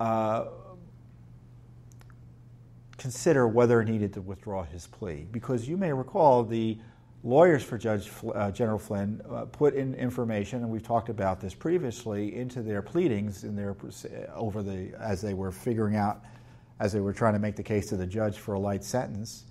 uh, 0.00 0.46
consider 2.98 3.46
whether 3.46 3.82
he 3.82 3.92
needed 3.92 4.12
to 4.14 4.20
withdraw 4.20 4.64
his 4.64 4.86
plea. 4.86 5.26
Because 5.30 5.68
you 5.68 5.76
may 5.76 5.92
recall 5.92 6.44
the 6.44 6.78
lawyers 7.22 7.62
for 7.62 7.76
Judge 7.76 8.10
uh, 8.34 8.50
General 8.50 8.78
Flynn 8.78 9.20
uh, 9.30 9.44
put 9.46 9.74
in 9.74 9.94
information, 9.94 10.62
and 10.62 10.70
we've 10.70 10.82
talked 10.82 11.08
about 11.08 11.40
this 11.40 11.54
previously, 11.54 12.36
into 12.36 12.62
their 12.62 12.82
pleadings 12.82 13.44
in 13.44 13.56
their 13.56 13.76
over 14.34 14.62
the 14.62 14.92
as 14.98 15.20
they 15.20 15.34
were 15.34 15.50
figuring 15.50 15.96
out, 15.96 16.22
as 16.78 16.92
they 16.92 17.00
were 17.00 17.12
trying 17.12 17.34
to 17.34 17.38
make 17.40 17.56
the 17.56 17.62
case 17.62 17.88
to 17.88 17.96
the 17.96 18.06
judge 18.06 18.38
for 18.38 18.54
a 18.54 18.58
light 18.58 18.84
sentence, 18.84 19.44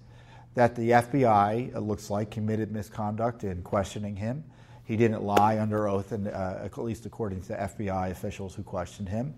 that 0.53 0.75
the 0.75 0.91
FBI 0.91 1.75
it 1.75 1.81
looks 1.81 2.09
like 2.09 2.31
committed 2.31 2.71
misconduct 2.71 3.43
in 3.43 3.61
questioning 3.61 4.15
him. 4.15 4.43
He 4.85 4.95
didn't 4.95 5.23
lie 5.23 5.59
under 5.59 5.87
oath, 5.87 6.11
and 6.11 6.27
uh, 6.27 6.59
at 6.63 6.77
least 6.77 7.05
according 7.05 7.41
to 7.43 7.55
FBI 7.55 8.11
officials 8.11 8.55
who 8.55 8.63
questioned 8.63 9.09
him. 9.09 9.33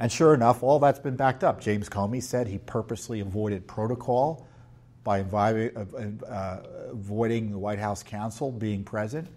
And 0.00 0.12
sure 0.12 0.32
enough, 0.32 0.62
all 0.62 0.78
that's 0.78 1.00
been 1.00 1.16
backed 1.16 1.42
up. 1.42 1.60
James 1.60 1.88
Comey 1.88 2.22
said 2.22 2.46
he 2.46 2.58
purposely 2.58 3.20
avoided 3.20 3.66
protocol 3.66 4.46
by 5.04 5.22
uh, 5.22 5.74
uh, 6.28 6.60
avoiding 6.90 7.50
the 7.50 7.58
White 7.58 7.78
House 7.78 8.02
counsel 8.02 8.52
being 8.52 8.84
present. 8.84 9.28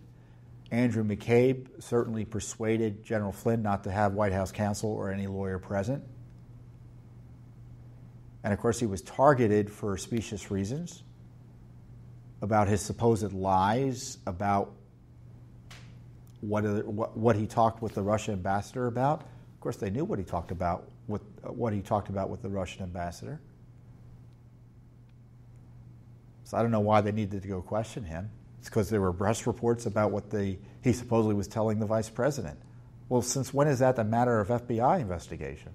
Andrew 0.69 1.03
McCabe 1.03 1.67
certainly 1.81 2.25
persuaded 2.25 3.03
General 3.03 3.31
Flynn 3.31 3.61
not 3.61 3.83
to 3.85 3.91
have 3.91 4.13
White 4.13 4.33
House 4.33 4.51
counsel 4.51 4.91
or 4.91 5.11
any 5.11 5.27
lawyer 5.27 5.59
present. 5.59 6.03
And 8.43 8.53
of 8.53 8.59
course, 8.59 8.79
he 8.79 8.85
was 8.85 9.01
targeted 9.01 9.69
for 9.71 9.97
specious 9.97 10.49
reasons 10.49 11.03
about 12.41 12.67
his 12.67 12.81
supposed 12.81 13.33
lies 13.33 14.17
about 14.25 14.73
what, 16.39 16.63
what, 16.85 17.15
what 17.17 17.35
he 17.35 17.45
talked 17.45 17.81
with 17.81 17.93
the 17.93 18.01
Russian 18.01 18.33
ambassador 18.33 18.87
about. 18.87 19.23
Of 19.61 19.63
course, 19.63 19.77
they 19.77 19.91
knew 19.91 20.05
what 20.05 20.17
he 20.17 20.25
talked 20.25 20.49
about 20.49 20.89
with 21.07 21.21
what 21.43 21.71
he 21.71 21.81
talked 21.81 22.09
about 22.09 22.31
with 22.31 22.41
the 22.41 22.49
Russian 22.49 22.81
ambassador. 22.81 23.39
So 26.45 26.57
I 26.57 26.63
don't 26.63 26.71
know 26.71 26.79
why 26.79 27.01
they 27.01 27.11
needed 27.11 27.43
to 27.43 27.47
go 27.47 27.61
question 27.61 28.03
him. 28.03 28.31
It's 28.57 28.69
because 28.69 28.89
there 28.89 29.01
were 29.01 29.13
press 29.13 29.45
reports 29.45 29.85
about 29.85 30.09
what 30.09 30.31
the, 30.31 30.57
he 30.83 30.93
supposedly 30.93 31.35
was 31.35 31.47
telling 31.47 31.77
the 31.77 31.85
vice 31.85 32.09
president. 32.09 32.57
Well, 33.07 33.21
since 33.21 33.53
when 33.53 33.67
is 33.67 33.77
that 33.77 33.99
a 33.99 34.03
matter 34.03 34.39
of 34.39 34.47
FBI 34.47 34.99
investigation? 34.99 35.73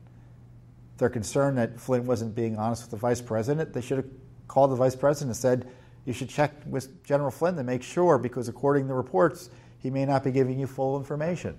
If 0.94 0.98
they're 0.98 1.08
concerned 1.08 1.56
that 1.58 1.78
Flynn 1.78 2.06
wasn't 2.06 2.34
being 2.34 2.58
honest 2.58 2.82
with 2.82 2.90
the 2.90 2.96
vice 2.96 3.20
president, 3.20 3.72
they 3.72 3.82
should 3.82 3.98
have 3.98 4.08
called 4.48 4.72
the 4.72 4.74
vice 4.74 4.96
president 4.96 5.28
and 5.28 5.36
said, 5.36 5.68
you 6.04 6.12
should 6.12 6.28
check 6.28 6.54
with 6.66 7.04
General 7.04 7.30
Flynn 7.30 7.54
to 7.54 7.62
make 7.62 7.84
sure, 7.84 8.18
because 8.18 8.48
according 8.48 8.86
to 8.86 8.88
the 8.88 8.94
reports, 8.94 9.48
he 9.78 9.90
may 9.90 10.04
not 10.06 10.24
be 10.24 10.32
giving 10.32 10.58
you 10.58 10.66
full 10.66 10.98
information. 10.98 11.56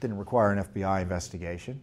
Didn't 0.00 0.18
require 0.18 0.52
an 0.52 0.62
FBI 0.64 1.02
investigation. 1.02 1.80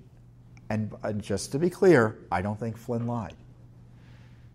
And, 0.69 0.91
just 1.21 1.51
to 1.51 1.59
be 1.59 1.69
clear, 1.69 2.17
I 2.31 2.41
don't 2.41 2.59
think 2.59 2.77
Flynn 2.77 3.05
lied. 3.05 3.35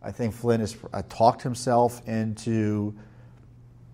I 0.02 0.10
think 0.10 0.34
Flynn 0.34 0.60
has 0.60 0.76
uh, 0.92 1.02
talked 1.08 1.42
himself 1.42 2.06
into, 2.08 2.94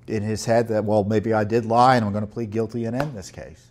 in 0.06 0.22
his 0.22 0.44
head, 0.44 0.68
that, 0.68 0.84
well, 0.84 1.04
maybe 1.04 1.32
I 1.32 1.44
did 1.44 1.66
lie 1.66 1.96
and 1.96 2.04
I'm 2.04 2.12
going 2.12 2.26
to 2.26 2.32
plead 2.32 2.50
guilty 2.50 2.84
and 2.84 2.96
end 2.96 3.14
this 3.14 3.30
case. 3.30 3.70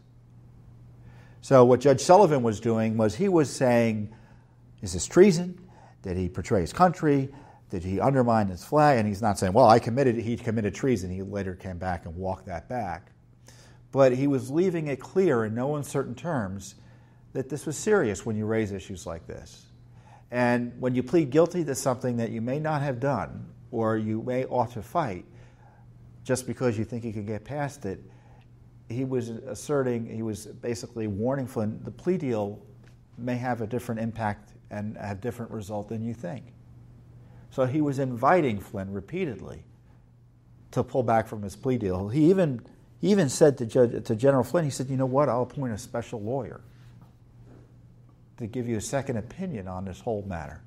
So, 1.42 1.66
what 1.66 1.80
Judge 1.80 2.02
Sullivan 2.02 2.44
was 2.44 2.60
doing 2.60 2.96
was 2.96 3.16
he 3.16 3.28
was 3.28 3.50
saying, 3.50 4.14
is 4.82 4.94
this 4.94 5.08
treason? 5.08 5.60
Did 6.02 6.18
he 6.18 6.28
betray 6.28 6.62
his 6.62 6.74
country? 6.74 7.30
Did 7.70 7.84
he 7.84 8.00
undermine 8.00 8.48
his 8.48 8.64
flag? 8.64 9.00
And 9.00 9.08
he's 9.08 9.22
not 9.22 9.40
saying, 9.40 9.54
well, 9.54 9.68
I 9.68 9.80
committed, 9.80 10.16
he 10.16 10.38
committed 10.38 10.76
treason. 10.76 11.10
He 11.10 11.24
later 11.24 11.56
came 11.56 11.78
back 11.78 12.06
and 12.06 12.16
walked 12.16 12.46
that 12.46 12.70
back. 12.70 13.13
But 13.94 14.14
he 14.14 14.28
was 14.28 14.52
leaving 14.52 14.88
it 14.88 15.00
clear 15.00 15.46
in 15.46 15.56
no 15.56 15.78
uncertain 15.78 16.16
terms 16.16 16.76
that 17.32 17.48
this 17.48 17.66
was 17.66 17.78
serious 17.78 18.26
when 18.26 18.36
you 18.36 18.46
raise 18.46 18.74
issues 18.74 19.06
like 19.06 19.26
this. 19.28 19.68
And 20.32 20.74
when 20.80 20.96
you 20.96 21.04
plead 21.04 21.30
guilty 21.30 21.64
to 21.64 21.76
something 21.76 22.18
that 22.18 22.32
you 22.32 22.42
may 22.42 22.60
not 22.60 22.82
have 22.82 23.00
done 23.00 23.46
or 23.72 23.98
you 23.98 24.24
may 24.24 24.46
ought 24.46 24.72
to 24.72 24.82
fight 24.82 25.26
just 26.24 26.48
because 26.48 26.76
you 26.78 26.84
think 26.84 27.06
you 27.06 27.14
can 27.14 27.26
get 27.26 27.46
past 27.46 27.86
it, 27.86 28.04
he 28.90 29.06
was 29.06 29.30
asserting, 29.30 30.08
he 30.08 30.24
was 30.24 30.48
basically 30.48 31.06
warning 31.06 31.46
Flynn 31.46 31.80
the 31.84 31.92
plea 31.92 32.18
deal 32.18 32.60
may 33.18 33.36
have 33.36 33.62
a 33.62 33.68
different 33.68 34.02
impact 34.02 34.54
and 34.72 34.98
have 34.98 35.22
different 35.22 35.52
result 35.52 35.90
than 35.90 36.04
you 36.04 36.16
think. 36.16 36.46
So 37.52 37.66
he 37.66 37.82
was 37.82 38.00
inviting 38.00 38.60
Flynn 38.60 38.92
repeatedly 38.92 39.64
to 40.72 40.84
pull 40.84 41.04
back 41.04 41.28
from 41.28 41.44
his 41.44 41.56
plea 41.56 41.78
deal. 41.78 42.10
He 42.10 42.32
even, 42.32 42.60
he 43.04 43.12
even 43.12 43.28
said 43.28 43.58
to, 43.58 43.66
Judge, 43.66 44.06
to 44.06 44.16
General 44.16 44.46
Flynn, 44.46 44.64
he 44.64 44.70
said, 44.70 44.90
you 44.90 44.96
know 44.96 45.06
what, 45.06 45.28
I'll 45.28 45.42
appoint 45.42 45.74
a 45.74 45.78
special 45.78 46.22
lawyer 46.22 46.62
to 48.38 48.48
give 48.48 48.66
you 48.66 48.78
a 48.78 48.82
second 48.82 49.18
opinion 49.18 49.68
on 49.68 49.84
this 49.84 50.00
whole 50.00 50.22
matter. 50.22 50.62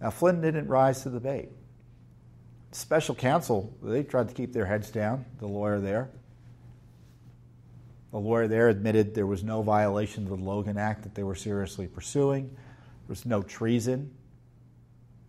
Now, 0.00 0.10
Flynn 0.10 0.40
didn't 0.40 0.66
rise 0.66 1.04
to 1.04 1.10
the 1.10 1.20
bait. 1.20 1.50
Special 2.72 3.14
counsel, 3.14 3.72
they 3.84 4.02
tried 4.02 4.30
to 4.30 4.34
keep 4.34 4.52
their 4.52 4.66
heads 4.66 4.90
down, 4.90 5.24
the 5.38 5.46
lawyer 5.46 5.78
there. 5.78 6.10
The 8.10 8.18
lawyer 8.18 8.48
there 8.48 8.68
admitted 8.68 9.14
there 9.14 9.28
was 9.28 9.44
no 9.44 9.62
violation 9.62 10.24
of 10.24 10.30
the 10.30 10.44
Logan 10.44 10.76
Act 10.76 11.04
that 11.04 11.14
they 11.14 11.22
were 11.22 11.36
seriously 11.36 11.86
pursuing. 11.86 12.48
There 12.48 13.10
was 13.10 13.24
no 13.24 13.42
treason. 13.42 14.12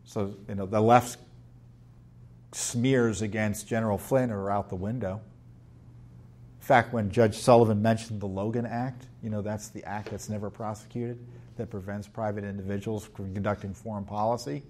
So, 0.05 0.33
you 0.49 0.55
know, 0.55 0.65
the 0.65 0.81
left's 0.81 1.17
smears 2.55 3.21
against 3.21 3.67
General 3.67 3.97
Flynn 3.97 4.31
are 4.31 4.49
out 4.49 4.69
the 4.69 4.75
window. 4.75 5.21
In 6.59 6.65
fact, 6.65 6.93
when 6.93 7.11
Judge 7.11 7.37
Sullivan 7.37 7.81
mentioned 7.81 8.21
the 8.21 8.27
Logan 8.27 8.65
Act, 8.65 9.07
you 9.21 9.29
know, 9.29 9.41
that's 9.41 9.67
the 9.69 9.83
act 9.83 10.09
that's 10.09 10.29
never 10.29 10.49
prosecuted 10.49 11.19
that 11.57 11.69
prevents 11.69 12.07
private 12.07 12.43
individuals 12.43 13.05
from 13.05 13.33
conducting 13.33 13.73
foreign 13.73 14.05
policy. 14.05 14.63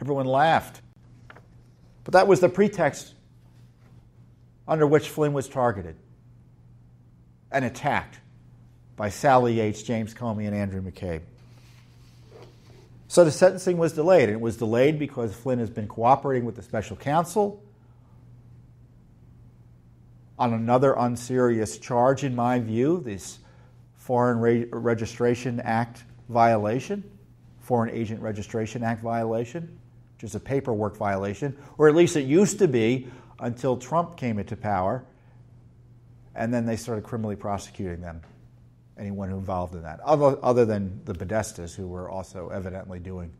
Everyone 0.00 0.26
laughed. 0.26 0.82
But 2.04 2.12
that 2.12 2.28
was 2.28 2.40
the 2.40 2.48
pretext 2.48 3.14
under 4.68 4.86
which 4.86 5.08
Flynn 5.08 5.32
was 5.32 5.48
targeted 5.48 5.96
and 7.50 7.64
attacked 7.64 8.20
by 8.96 9.08
Sally 9.08 9.54
Yates, 9.54 9.82
James 9.82 10.14
Comey, 10.14 10.46
and 10.46 10.54
Andrew 10.54 10.82
McCabe. 10.82 11.22
So 13.10 13.24
the 13.24 13.32
sentencing 13.32 13.76
was 13.76 13.92
delayed, 13.94 14.28
and 14.28 14.34
it 14.34 14.40
was 14.40 14.56
delayed 14.56 14.96
because 14.96 15.34
Flynn 15.34 15.58
has 15.58 15.68
been 15.68 15.88
cooperating 15.88 16.44
with 16.44 16.54
the 16.54 16.62
special 16.62 16.94
counsel 16.94 17.60
on 20.38 20.54
another 20.54 20.94
unserious 20.96 21.76
charge, 21.78 22.22
in 22.22 22.36
my 22.36 22.60
view, 22.60 23.02
this 23.04 23.40
Foreign 23.96 24.38
Re- 24.38 24.68
Registration 24.70 25.58
Act 25.58 26.04
violation, 26.28 27.02
Foreign 27.58 27.90
Agent 27.90 28.22
Registration 28.22 28.84
Act 28.84 29.02
violation, 29.02 29.76
which 30.14 30.22
is 30.22 30.36
a 30.36 30.40
paperwork 30.40 30.96
violation, 30.96 31.56
or 31.78 31.88
at 31.88 31.96
least 31.96 32.14
it 32.14 32.26
used 32.26 32.60
to 32.60 32.68
be 32.68 33.08
until 33.40 33.76
Trump 33.76 34.16
came 34.16 34.38
into 34.38 34.56
power, 34.56 35.04
and 36.36 36.54
then 36.54 36.64
they 36.64 36.76
started 36.76 37.02
criminally 37.02 37.34
prosecuting 37.34 38.02
them, 38.02 38.20
anyone 39.00 39.30
who 39.30 39.38
involved 39.38 39.74
in 39.74 39.82
that, 39.82 39.98
other, 40.00 40.38
other 40.42 40.64
than 40.64 41.00
the 41.04 41.14
Podestas, 41.14 41.74
who 41.74 41.88
were 41.88 42.10
also 42.10 42.50
evidently 42.50 43.00
doing 43.00 43.32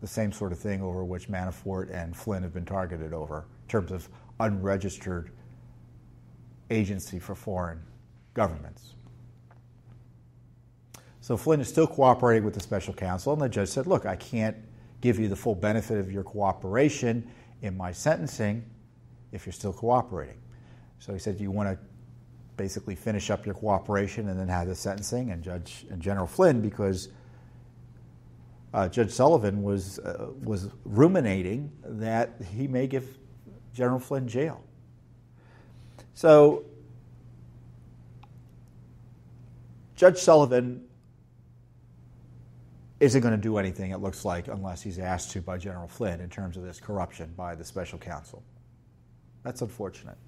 the 0.00 0.06
same 0.06 0.32
sort 0.32 0.52
of 0.52 0.58
thing 0.58 0.80
over 0.80 1.04
which 1.04 1.28
Manafort 1.28 1.94
and 1.94 2.16
Flynn 2.16 2.42
have 2.42 2.54
been 2.54 2.64
targeted 2.64 3.12
over 3.12 3.46
in 3.62 3.68
terms 3.68 3.90
of 3.90 4.08
unregistered 4.38 5.30
agency 6.70 7.18
for 7.18 7.34
foreign 7.34 7.82
governments. 8.32 8.94
So 11.20 11.36
Flynn 11.36 11.60
is 11.60 11.68
still 11.68 11.86
cooperating 11.86 12.44
with 12.44 12.54
the 12.54 12.60
special 12.60 12.94
counsel, 12.94 13.32
and 13.32 13.42
the 13.42 13.48
judge 13.48 13.68
said, 13.68 13.86
Look, 13.86 14.06
I 14.06 14.16
can't 14.16 14.56
give 15.00 15.18
you 15.18 15.28
the 15.28 15.36
full 15.36 15.54
benefit 15.54 15.98
of 15.98 16.10
your 16.10 16.22
cooperation 16.22 17.28
in 17.62 17.76
my 17.76 17.92
sentencing 17.92 18.64
if 19.32 19.44
you're 19.44 19.52
still 19.52 19.72
cooperating. 19.72 20.38
So 20.98 21.12
he 21.12 21.18
said, 21.18 21.36
Do 21.36 21.42
you 21.42 21.50
want 21.50 21.68
to 21.68 21.78
basically 22.60 22.94
finish 22.94 23.30
up 23.30 23.46
your 23.46 23.54
cooperation 23.54 24.28
and 24.28 24.38
then 24.38 24.48
have 24.48 24.68
the 24.68 24.74
sentencing? 24.74 25.30
And 25.30 25.42
Judge 25.42 25.86
and 25.90 25.98
General 26.02 26.26
Flynn, 26.26 26.60
because 26.60 27.08
uh, 28.74 28.86
Judge 28.86 29.12
Sullivan 29.12 29.62
was, 29.62 29.98
uh, 30.00 30.28
was 30.42 30.68
ruminating 30.84 31.72
that 31.82 32.34
he 32.54 32.68
may 32.68 32.86
give 32.86 33.16
General 33.72 33.98
Flynn 33.98 34.28
jail. 34.28 34.62
So, 36.12 36.64
Judge 39.96 40.18
Sullivan 40.18 40.84
isn't 43.00 43.22
going 43.22 43.34
to 43.34 43.40
do 43.40 43.56
anything, 43.56 43.92
it 43.92 44.00
looks 44.00 44.26
like, 44.26 44.48
unless 44.48 44.82
he's 44.82 44.98
asked 44.98 45.30
to 45.30 45.40
by 45.40 45.56
General 45.56 45.88
Flynn 45.88 46.20
in 46.20 46.28
terms 46.28 46.58
of 46.58 46.62
this 46.62 46.78
corruption 46.78 47.32
by 47.38 47.54
the 47.54 47.64
special 47.64 47.98
counsel. 47.98 48.42
That's 49.44 49.62
unfortunate. 49.62 50.18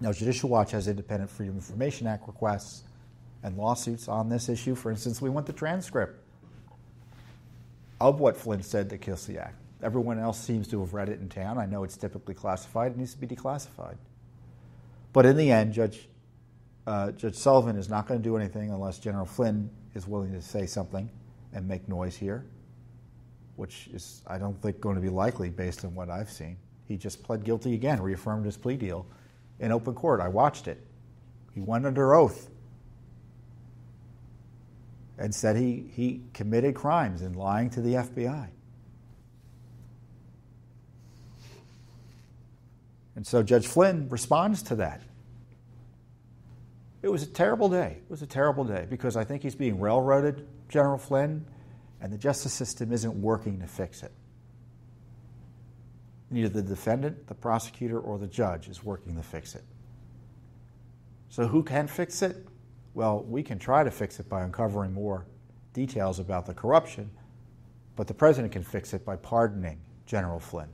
Now, 0.00 0.12
Judicial 0.12 0.48
Watch 0.48 0.70
has 0.72 0.86
independent 0.86 1.30
Freedom 1.30 1.56
of 1.56 1.62
Information 1.62 2.06
Act 2.06 2.26
requests 2.28 2.84
and 3.42 3.56
lawsuits 3.56 4.08
on 4.08 4.28
this 4.28 4.48
issue. 4.48 4.74
For 4.74 4.90
instance, 4.90 5.20
we 5.20 5.28
want 5.28 5.46
the 5.46 5.52
transcript 5.52 6.20
of 8.00 8.20
what 8.20 8.36
Flynn 8.36 8.62
said 8.62 8.88
to 8.90 8.98
Kislyak. 8.98 9.52
Everyone 9.82 10.18
else 10.18 10.40
seems 10.40 10.68
to 10.68 10.80
have 10.80 10.94
read 10.94 11.08
it 11.08 11.20
in 11.20 11.28
town. 11.28 11.58
I 11.58 11.66
know 11.66 11.84
it's 11.84 11.96
typically 11.96 12.34
classified, 12.34 12.92
it 12.92 12.98
needs 12.98 13.12
to 13.14 13.18
be 13.18 13.26
declassified. 13.26 13.96
But 15.12 15.26
in 15.26 15.36
the 15.36 15.50
end, 15.50 15.72
Judge, 15.72 16.08
uh, 16.86 17.12
Judge 17.12 17.34
Sullivan 17.34 17.76
is 17.76 17.88
not 17.88 18.06
going 18.06 18.20
to 18.20 18.24
do 18.24 18.36
anything 18.36 18.70
unless 18.70 18.98
General 18.98 19.26
Flynn 19.26 19.70
is 19.94 20.06
willing 20.06 20.32
to 20.32 20.42
say 20.42 20.66
something 20.66 21.08
and 21.52 21.66
make 21.66 21.88
noise 21.88 22.16
here, 22.16 22.44
which 23.56 23.88
is, 23.92 24.22
I 24.26 24.38
don't 24.38 24.60
think, 24.62 24.80
going 24.80 24.96
to 24.96 25.02
be 25.02 25.08
likely 25.08 25.48
based 25.48 25.84
on 25.84 25.94
what 25.94 26.08
I've 26.08 26.30
seen. 26.30 26.56
He 26.86 26.96
just 26.96 27.22
pled 27.22 27.44
guilty 27.44 27.74
again, 27.74 28.00
reaffirmed 28.00 28.44
his 28.44 28.56
plea 28.56 28.76
deal 28.76 29.06
in 29.60 29.72
open 29.72 29.94
court. 29.94 30.20
I 30.20 30.28
watched 30.28 30.68
it. 30.68 30.84
He 31.54 31.60
went 31.60 31.86
under 31.86 32.14
oath 32.14 32.48
and 35.18 35.34
said 35.34 35.56
he, 35.56 35.90
he 35.94 36.22
committed 36.32 36.74
crimes 36.74 37.22
in 37.22 37.32
lying 37.32 37.70
to 37.70 37.80
the 37.80 37.94
FBI. 37.94 38.48
And 43.16 43.26
so 43.26 43.42
Judge 43.42 43.66
Flynn 43.66 44.08
responds 44.08 44.62
to 44.64 44.76
that. 44.76 45.02
It 47.02 47.08
was 47.08 47.24
a 47.24 47.26
terrible 47.26 47.68
day. 47.68 47.98
It 48.04 48.10
was 48.10 48.22
a 48.22 48.26
terrible 48.26 48.64
day 48.64 48.86
because 48.88 49.16
I 49.16 49.24
think 49.24 49.42
he's 49.42 49.56
being 49.56 49.80
railroaded, 49.80 50.46
General 50.68 50.98
Flynn, 50.98 51.44
and 52.00 52.12
the 52.12 52.18
justice 52.18 52.52
system 52.52 52.92
isn't 52.92 53.20
working 53.20 53.60
to 53.60 53.66
fix 53.66 54.04
it. 54.04 54.12
Neither 56.30 56.48
the 56.48 56.62
defendant, 56.62 57.26
the 57.26 57.34
prosecutor, 57.34 57.98
or 57.98 58.18
the 58.18 58.26
judge 58.26 58.68
is 58.68 58.84
working 58.84 59.16
to 59.16 59.22
fix 59.22 59.54
it. 59.54 59.64
So, 61.30 61.46
who 61.46 61.62
can 61.62 61.86
fix 61.86 62.22
it? 62.22 62.46
Well, 62.94 63.22
we 63.22 63.42
can 63.42 63.58
try 63.58 63.84
to 63.84 63.90
fix 63.90 64.20
it 64.20 64.28
by 64.28 64.42
uncovering 64.42 64.92
more 64.92 65.26
details 65.72 66.18
about 66.18 66.46
the 66.46 66.54
corruption, 66.54 67.10
but 67.96 68.06
the 68.06 68.14
president 68.14 68.52
can 68.52 68.62
fix 68.62 68.92
it 68.92 69.04
by 69.04 69.16
pardoning 69.16 69.78
General 70.06 70.40
Flynn. 70.40 70.68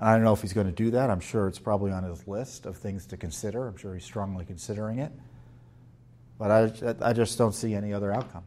I 0.00 0.14
don't 0.14 0.22
know 0.22 0.32
if 0.32 0.42
he's 0.42 0.52
going 0.52 0.66
to 0.68 0.72
do 0.72 0.90
that. 0.92 1.10
I'm 1.10 1.20
sure 1.20 1.48
it's 1.48 1.58
probably 1.58 1.90
on 1.90 2.04
his 2.04 2.26
list 2.28 2.66
of 2.66 2.76
things 2.76 3.04
to 3.06 3.16
consider. 3.16 3.66
I'm 3.66 3.76
sure 3.76 3.94
he's 3.94 4.04
strongly 4.04 4.44
considering 4.44 5.00
it. 5.00 5.12
But 6.38 6.50
I, 6.50 6.94
I 7.10 7.12
just 7.12 7.36
don't 7.36 7.54
see 7.54 7.74
any 7.74 7.92
other 7.92 8.12
outcome. 8.12 8.44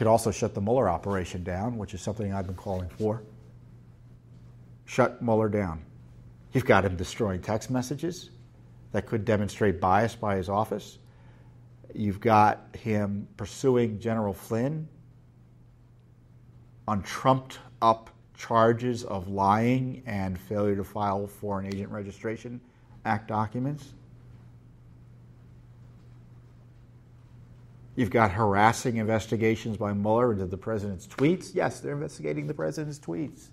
Could 0.00 0.06
also 0.06 0.30
shut 0.30 0.54
the 0.54 0.62
Mueller 0.62 0.88
operation 0.88 1.44
down, 1.44 1.76
which 1.76 1.92
is 1.92 2.00
something 2.00 2.32
I've 2.32 2.46
been 2.46 2.54
calling 2.54 2.88
for. 2.88 3.22
Shut 4.86 5.20
Mueller 5.20 5.50
down. 5.50 5.84
You've 6.54 6.64
got 6.64 6.86
him 6.86 6.96
destroying 6.96 7.42
text 7.42 7.68
messages 7.68 8.30
that 8.92 9.04
could 9.04 9.26
demonstrate 9.26 9.78
bias 9.78 10.16
by 10.16 10.36
his 10.36 10.48
office. 10.48 10.96
You've 11.94 12.18
got 12.18 12.74
him 12.74 13.28
pursuing 13.36 14.00
General 14.00 14.32
Flynn 14.32 14.88
on 16.88 17.02
trumped 17.02 17.58
up 17.82 18.08
charges 18.34 19.04
of 19.04 19.28
lying 19.28 20.02
and 20.06 20.40
failure 20.40 20.76
to 20.76 20.84
file 20.84 21.26
Foreign 21.26 21.66
Agent 21.66 21.90
Registration 21.90 22.58
Act 23.04 23.28
documents. 23.28 23.92
You've 28.00 28.08
got 28.08 28.30
harassing 28.30 28.96
investigations 28.96 29.76
by 29.76 29.92
Mueller 29.92 30.32
into 30.32 30.46
the 30.46 30.56
president's 30.56 31.06
tweets. 31.06 31.54
Yes, 31.54 31.80
they're 31.80 31.92
investigating 31.92 32.46
the 32.46 32.54
president's 32.54 32.98
tweets. 32.98 33.50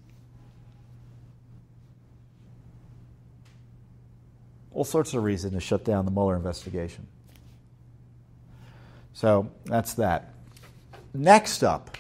All 4.71 4.85
sorts 4.85 5.13
of 5.13 5.23
reasons 5.23 5.51
to 5.51 5.59
shut 5.59 5.83
down 5.83 6.05
the 6.05 6.11
Mueller 6.11 6.37
investigation. 6.37 7.07
So 9.11 9.51
that's 9.65 9.95
that. 9.95 10.33
Next 11.13 11.61
up, 11.61 11.97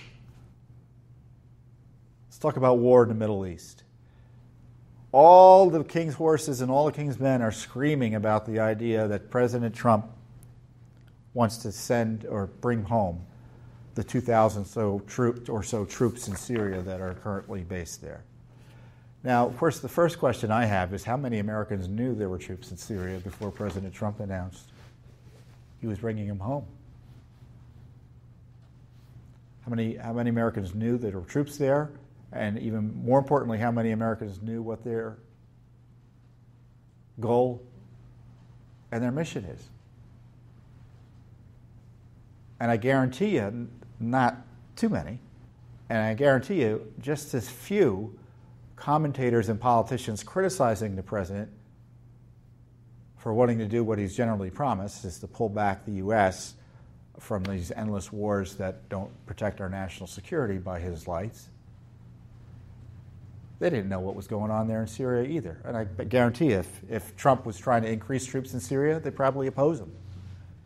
let's 2.29 2.39
talk 2.39 2.55
about 2.55 2.77
war 2.77 3.03
in 3.03 3.09
the 3.09 3.15
Middle 3.15 3.45
East. 3.45 3.83
All 5.11 5.69
the 5.69 5.83
king's 5.83 6.13
horses 6.13 6.61
and 6.61 6.71
all 6.71 6.85
the 6.85 6.93
king's 6.93 7.19
men 7.19 7.41
are 7.41 7.51
screaming 7.51 8.15
about 8.15 8.45
the 8.45 8.61
idea 8.61 9.05
that 9.09 9.29
President 9.29 9.75
Trump 9.75 10.13
wants 11.37 11.57
to 11.57 11.71
send 11.71 12.25
or 12.25 12.47
bring 12.47 12.81
home 12.81 13.23
the 13.93 14.03
2,000 14.03 14.65
so 14.65 15.01
or 15.47 15.61
so 15.61 15.85
troops 15.85 16.27
in 16.27 16.35
Syria 16.35 16.81
that 16.81 16.99
are 16.99 17.13
currently 17.13 17.61
based 17.61 18.01
there. 18.01 18.23
Now, 19.23 19.45
of 19.45 19.55
course, 19.55 19.79
the 19.79 19.87
first 19.87 20.17
question 20.17 20.49
I 20.51 20.65
have 20.65 20.95
is 20.95 21.03
how 21.03 21.15
many 21.15 21.37
Americans 21.37 21.87
knew 21.87 22.15
there 22.15 22.29
were 22.29 22.39
troops 22.39 22.71
in 22.71 22.77
Syria 22.77 23.19
before 23.19 23.51
President 23.51 23.93
Trump 23.93 24.19
announced 24.19 24.71
he 25.79 25.85
was 25.85 25.99
bringing 25.99 26.27
them 26.27 26.39
home? 26.39 26.65
How 29.63 29.69
many, 29.69 29.95
how 29.95 30.13
many 30.13 30.31
Americans 30.31 30.73
knew 30.73 30.97
there 30.97 31.11
were 31.11 31.21
troops 31.21 31.57
there? 31.57 31.91
And 32.31 32.57
even 32.57 32.95
more 33.03 33.19
importantly, 33.19 33.59
how 33.59 33.71
many 33.71 33.91
Americans 33.91 34.41
knew 34.41 34.63
what 34.63 34.83
their 34.83 35.17
goal 37.19 37.61
and 38.91 39.03
their 39.03 39.11
mission 39.11 39.45
is? 39.45 39.69
And 42.59 42.71
I 42.71 42.77
guarantee 42.77 43.35
you, 43.35 43.69
not 43.99 44.37
too 44.75 44.89
many, 44.89 45.19
and 45.89 45.99
I 45.99 46.13
guarantee 46.13 46.61
you, 46.61 46.91
just 46.99 47.33
as 47.33 47.49
few 47.49 48.17
commentators 48.75 49.49
and 49.49 49.59
politicians 49.59 50.23
criticizing 50.23 50.95
the 50.95 51.03
president 51.03 51.49
for 53.17 53.33
wanting 53.33 53.57
to 53.59 53.67
do 53.67 53.83
what 53.83 53.97
he's 53.97 54.15
generally 54.15 54.49
promised, 54.49 55.05
is 55.05 55.19
to 55.19 55.27
pull 55.27 55.49
back 55.49 55.85
the 55.85 55.93
U.S 55.93 56.55
from 57.19 57.43
these 57.43 57.71
endless 57.71 58.11
wars 58.11 58.55
that 58.55 58.87
don't 58.89 59.09
protect 59.25 59.59
our 59.61 59.69
national 59.69 60.07
security 60.07 60.57
by 60.57 60.79
his 60.79 61.07
lights. 61.07 61.49
They 63.59 63.71
didn't 63.71 63.89
know 63.89 63.99
what 63.99 64.15
was 64.15 64.27
going 64.27 64.51
on 64.51 64.67
there 64.67 64.81
in 64.81 64.87
Syria 64.87 65.27
either. 65.27 65.59
And 65.65 65.75
I 65.75 65.85
guarantee 66.03 66.49
if, 66.49 66.81
if 66.89 67.15
Trump 67.15 67.45
was 67.45 67.57
trying 67.57 67.81
to 67.81 67.89
increase 67.89 68.25
troops 68.25 68.53
in 68.53 68.59
Syria, 68.59 68.99
they'd 68.99 69.15
probably 69.15 69.47
oppose 69.47 69.79
him. 69.79 69.91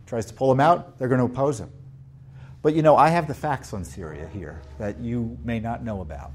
Tries 0.06 0.26
to 0.26 0.34
pull 0.34 0.52
him 0.52 0.60
out, 0.60 1.00
they're 1.00 1.08
going 1.08 1.20
to 1.20 1.26
oppose 1.26 1.60
him. 1.60 1.72
But 2.62 2.76
you 2.76 2.82
know, 2.82 2.96
I 2.96 3.10
have 3.10 3.28
the 3.28 3.34
facts 3.34 3.74
on 3.74 3.84
Syria 3.84 4.28
here 4.32 4.62
that 4.78 5.00
you 5.00 5.38
may 5.44 5.60
not 5.60 5.84
know 5.84 6.02
about. 6.02 6.32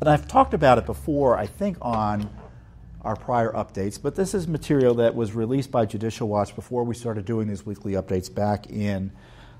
And 0.00 0.10
I've 0.10 0.28
talked 0.28 0.54
about 0.54 0.78
it 0.78 0.86
before, 0.86 1.38
I 1.38 1.46
think, 1.46 1.78
on 1.80 2.28
our 3.02 3.16
prior 3.16 3.52
updates, 3.52 4.00
but 4.02 4.16
this 4.16 4.34
is 4.34 4.48
material 4.48 4.94
that 4.96 5.14
was 5.14 5.32
released 5.32 5.70
by 5.70 5.86
Judicial 5.86 6.28
Watch 6.28 6.54
before 6.56 6.82
we 6.82 6.94
started 6.94 7.24
doing 7.24 7.46
these 7.46 7.64
weekly 7.64 7.92
updates 7.92 8.32
back 8.32 8.68
in 8.68 9.12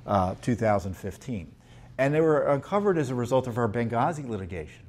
uh, 0.04 0.34
2015. 0.42 1.52
And 1.98 2.12
they 2.12 2.20
were 2.20 2.48
uncovered 2.48 2.98
as 2.98 3.10
a 3.10 3.14
result 3.14 3.46
of 3.46 3.56
our 3.56 3.68
Benghazi 3.68 4.28
litigation. 4.28 4.82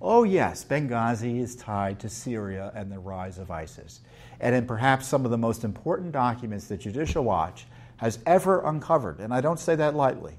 oh, 0.00 0.22
yes, 0.22 0.64
Benghazi 0.64 1.40
is 1.40 1.56
tied 1.56 1.98
to 2.00 2.08
Syria 2.08 2.70
and 2.74 2.92
the 2.92 2.98
rise 2.98 3.38
of 3.38 3.50
ISIS. 3.50 4.00
And 4.40 4.54
in 4.54 4.66
perhaps 4.66 5.06
some 5.06 5.24
of 5.24 5.30
the 5.30 5.38
most 5.38 5.64
important 5.64 6.12
documents 6.12 6.68
that 6.68 6.80
Judicial 6.80 7.24
Watch 7.24 7.66
has 7.96 8.18
ever 8.26 8.60
uncovered, 8.66 9.20
and 9.20 9.32
I 9.32 9.40
don't 9.40 9.58
say 9.58 9.74
that 9.76 9.94
lightly. 9.94 10.34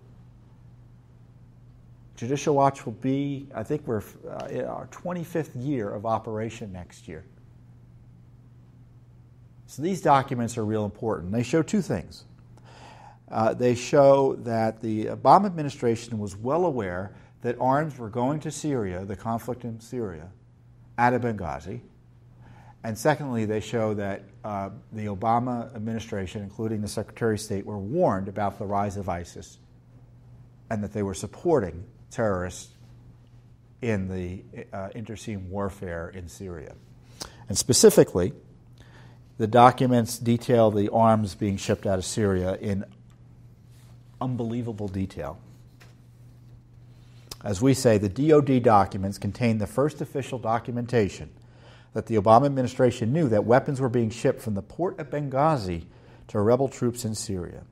Judicial 2.16 2.56
Watch 2.56 2.86
will 2.86 2.94
be, 2.94 3.48
I 3.54 3.64
think 3.64 3.86
we're 3.86 4.04
uh, 4.28 4.48
in 4.50 4.66
our 4.66 4.88
25th 4.88 5.52
year 5.56 5.90
of 5.90 6.06
operation 6.06 6.74
next 6.74 7.08
year. 7.08 7.24
So 9.68 9.82
these 9.82 10.02
documents 10.02 10.58
are 10.58 10.66
real 10.66 10.86
important. 10.86 11.32
They 11.32 11.44
show 11.44 11.62
two 11.62 11.82
things. 11.82 12.24
Uh, 13.30 13.54
they 13.54 13.76
show 13.76 14.36
that 14.38 14.82
the 14.82 15.06
Obama 15.06 15.46
administration 15.46 16.18
was 16.18 16.36
well 16.36 16.66
aware 16.66 17.14
that 17.42 17.60
arms 17.60 17.98
were 17.98 18.10
going 18.10 18.40
to 18.40 18.52
Syria, 18.52 19.06
the 19.06 19.16
conflict 19.16 19.64
in 19.64 19.80
Syria, 19.80 20.30
out 20.98 21.14
of 21.14 21.22
Benghazi. 21.22 21.82
And 22.84 22.98
secondly, 22.98 23.46
they 23.46 23.60
show 23.60 23.94
that 23.96 24.24
uh, 24.44 24.70
the 24.94 25.06
Obama 25.06 25.76
administration, 25.76 26.42
including 26.44 26.82
the 26.82 26.88
Secretary 26.88 27.36
of 27.36 27.42
State, 27.42 27.66
were 27.66 27.78
warned 27.78 28.28
about 28.28 28.60
the 28.60 28.66
rise 28.66 28.98
of 28.98 29.10
ISIS 29.10 29.58
and 30.70 30.84
that 30.84 30.94
they 30.94 31.04
were 31.04 31.14
supporting 31.14 31.84
terrorists 32.12 32.74
in 33.82 34.08
the 34.08 34.44
uh, 34.74 34.90
internecine 34.96 35.50
warfare 35.50 36.10
in 36.10 36.28
Syria. 36.28 36.76
And 37.50 37.58
specifically, 37.58 38.34
the 39.38 39.48
documents 39.48 40.18
detail 40.18 40.72
the 40.72 40.90
arms 40.90 41.36
being 41.36 41.58
shipped 41.58 41.86
out 41.86 42.00
of 42.00 42.06
Syria 42.06 42.56
in 42.56 42.86
unbelievable 44.20 44.88
detail. 44.88 45.40
As 47.44 47.62
we 47.62 47.74
say, 47.74 47.98
the 47.98 48.10
DoD 48.10 48.64
documents 48.64 49.18
contain 49.18 49.60
the 49.60 49.68
first 49.68 50.02
official 50.02 50.40
documentation 50.40 51.30
that 51.98 52.06
the 52.06 52.14
Obama 52.14 52.46
administration 52.46 53.12
knew 53.12 53.28
that 53.28 53.44
weapons 53.44 53.82
were 53.82 53.90
being 53.90 54.12
shipped 54.12 54.40
from 54.40 54.54
the 54.54 54.62
port 54.62 55.00
of 55.00 55.10
Benghazi 55.10 55.86
to 56.28 56.40
rebel 56.40 56.68
troops 56.68 57.06
in 57.06 57.16
Syria. 57.16 57.64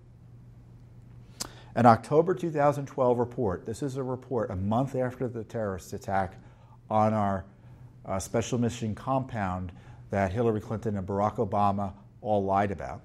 An 1.75 1.85
October 1.85 2.33
2012 2.33 3.19
report, 3.19 3.67
this 3.67 3.83
is 3.83 3.97
a 3.97 4.01
report 4.01 4.49
a 4.49 4.55
month 4.55 4.95
after 4.95 5.27
the 5.27 5.43
terrorist 5.43 5.93
attack 5.93 6.41
on 6.89 7.13
our 7.13 7.45
uh, 8.03 8.17
special 8.17 8.57
mission 8.57 8.95
compound 8.95 9.71
that 10.09 10.31
Hillary 10.31 10.59
Clinton 10.59 10.97
and 10.97 11.05
Barack 11.05 11.35
Obama 11.35 11.93
all 12.21 12.43
lied 12.43 12.71
about. 12.71 13.01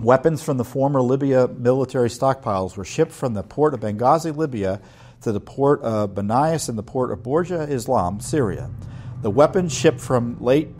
Weapons 0.00 0.42
from 0.42 0.56
the 0.56 0.64
former 0.64 1.02
Libya 1.02 1.46
military 1.46 2.08
stockpiles 2.08 2.74
were 2.78 2.86
shipped 2.86 3.12
from 3.12 3.34
the 3.34 3.42
port 3.42 3.74
of 3.74 3.80
Benghazi, 3.80 4.34
Libya, 4.34 4.80
to 5.20 5.30
the 5.30 5.40
port 5.40 5.82
of 5.82 6.14
Banias 6.14 6.70
and 6.70 6.78
the 6.78 6.82
port 6.82 7.10
of 7.10 7.22
Borja 7.22 7.64
Islam, 7.64 8.18
Syria. 8.18 8.70
The 9.22 9.30
weapons 9.30 9.72
shipped 9.72 10.00
from 10.00 10.36
late 10.40 10.74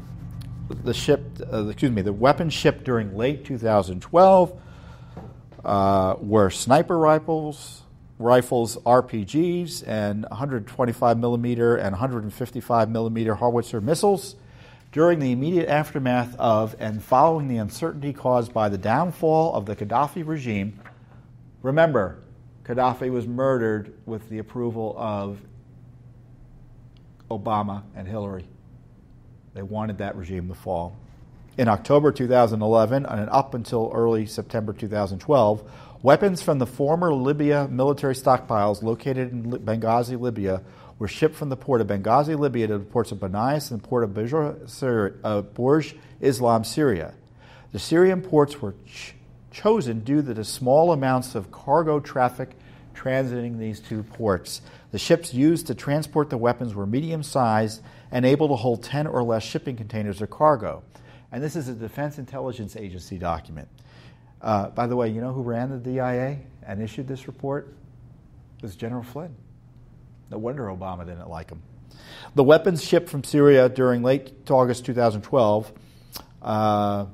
the 0.69 0.93
ship, 0.93 1.23
uh, 1.53 1.69
excuse 1.69 1.93
me, 1.93 2.03
the 2.03 2.13
weapons 2.13 2.53
shipped 2.53 2.83
during 2.83 3.17
late 3.17 3.45
2012 3.45 4.61
uh, 5.65 6.17
were 6.19 6.51
sniper 6.51 6.99
rifles, 6.99 7.83
rifles, 8.19 8.77
RPGs, 8.79 9.87
and 9.87 10.27
125 10.29 11.19
millimeter 11.19 11.77
and 11.77 11.93
155 11.93 12.91
millimeter 12.91 13.37
howitzer 13.37 13.81
missiles. 13.81 14.35
During 14.91 15.21
the 15.21 15.31
immediate 15.31 15.69
aftermath 15.69 16.35
of 16.37 16.75
and 16.81 17.01
following 17.01 17.47
the 17.47 17.59
uncertainty 17.59 18.13
caused 18.13 18.53
by 18.53 18.69
the 18.69 18.79
downfall 18.79 19.55
of 19.55 19.67
the 19.67 19.77
Gaddafi 19.77 20.27
regime, 20.27 20.81
remember, 21.63 22.19
Gaddafi 22.65 23.09
was 23.09 23.27
murdered 23.27 23.95
with 24.05 24.29
the 24.29 24.39
approval 24.39 24.97
of 24.99 25.39
Obama 27.39 27.83
and 27.95 28.07
Hillary. 28.07 28.45
They 29.55 29.63
wanted 29.63 29.99
that 29.99 30.17
regime 30.17 30.49
to 30.49 30.55
fall. 30.55 30.97
In 31.59 31.69
October 31.69 32.13
2011 32.13 33.05
and 33.05 33.31
up 33.31 33.55
until 33.55 33.91
early 33.95 34.25
September 34.25 34.73
2012, 34.73 35.71
weapons 36.03 36.41
from 36.41 36.59
the 36.59 36.67
former 36.67 37.13
Libya 37.13 37.69
military 37.69 38.15
stockpiles 38.15 38.83
located 38.83 39.33
in 39.33 39.51
Benghazi, 39.51 40.19
Libya, 40.19 40.63
were 40.99 41.09
shipped 41.09 41.35
from 41.35 41.49
the 41.49 41.57
port 41.57 41.81
of 41.81 41.89
Benghazi, 41.89 42.39
Libya 42.39 42.69
to 42.69 42.79
the 42.79 42.85
ports 42.85 43.13
of 43.13 43.19
Banias 43.19 43.71
and 43.71 43.83
the 43.83 43.87
port 43.87 44.05
of 44.05 44.11
Borj 44.11 45.93
uh, 45.93 45.99
Islam, 46.21 46.65
Syria. 46.65 47.13
The 47.73 47.79
Syrian 47.79 48.23
ports 48.23 48.63
were 48.63 48.75
ch- 48.87 49.15
chosen 49.51 50.01
due 50.01 50.23
to 50.23 50.35
the 50.35 50.45
small 50.45 50.93
amounts 50.93 51.35
of 51.35 51.51
cargo 51.51 52.01
traffic 52.01 52.57
transiting 52.95 53.59
these 53.59 53.81
two 53.81 54.03
ports. 54.03 54.61
The 54.91 54.99
ships 54.99 55.33
used 55.33 55.67
to 55.69 55.75
transport 55.75 56.31
the 56.31 56.39
weapons 56.39 56.75
were 56.75 56.87
medium 56.87 57.23
sized 57.23 57.83
and 58.11 58.25
able 58.27 58.49
to 58.49 58.57
hold 58.57 58.83
10 58.83 59.07
or 59.07 59.23
less 59.23 59.43
shipping 59.43 59.77
containers 59.77 60.21
or 60.21 60.27
cargo 60.27 60.83
and 61.33 61.43
this 61.43 61.57
is 61.57 61.67
a 61.67 61.73
Defense 61.73 62.19
Intelligence 62.19 62.77
Agency 62.77 63.17
document. 63.17 63.67
Uh, 64.43 64.69
by 64.69 64.87
the 64.87 64.95
way, 64.95 65.09
you 65.09 65.23
know 65.23 65.33
who 65.33 65.41
ran 65.43 65.71
the 65.71 65.79
DIA 65.79 66.37
and 66.67 66.83
issued 66.83 67.09
this 67.09 67.27
report? 67.27 67.75
It 68.59 68.63
was 68.63 68.77
General 68.77 69.03
Flynn. 69.03 69.35
No 70.31 70.37
wonder 70.37 70.65
Obama 70.65 71.07
didn't 71.07 71.29
like 71.29 71.51
him. 71.51 71.63
The 72.35 72.45
weapons 72.45 72.85
shipped 72.85 73.09
from 73.09 73.25
Syria 73.25 73.69
during 73.69 74.03
late 74.03 74.51
August 74.51 74.85
2012, 74.85 75.73
uh, 76.43 77.07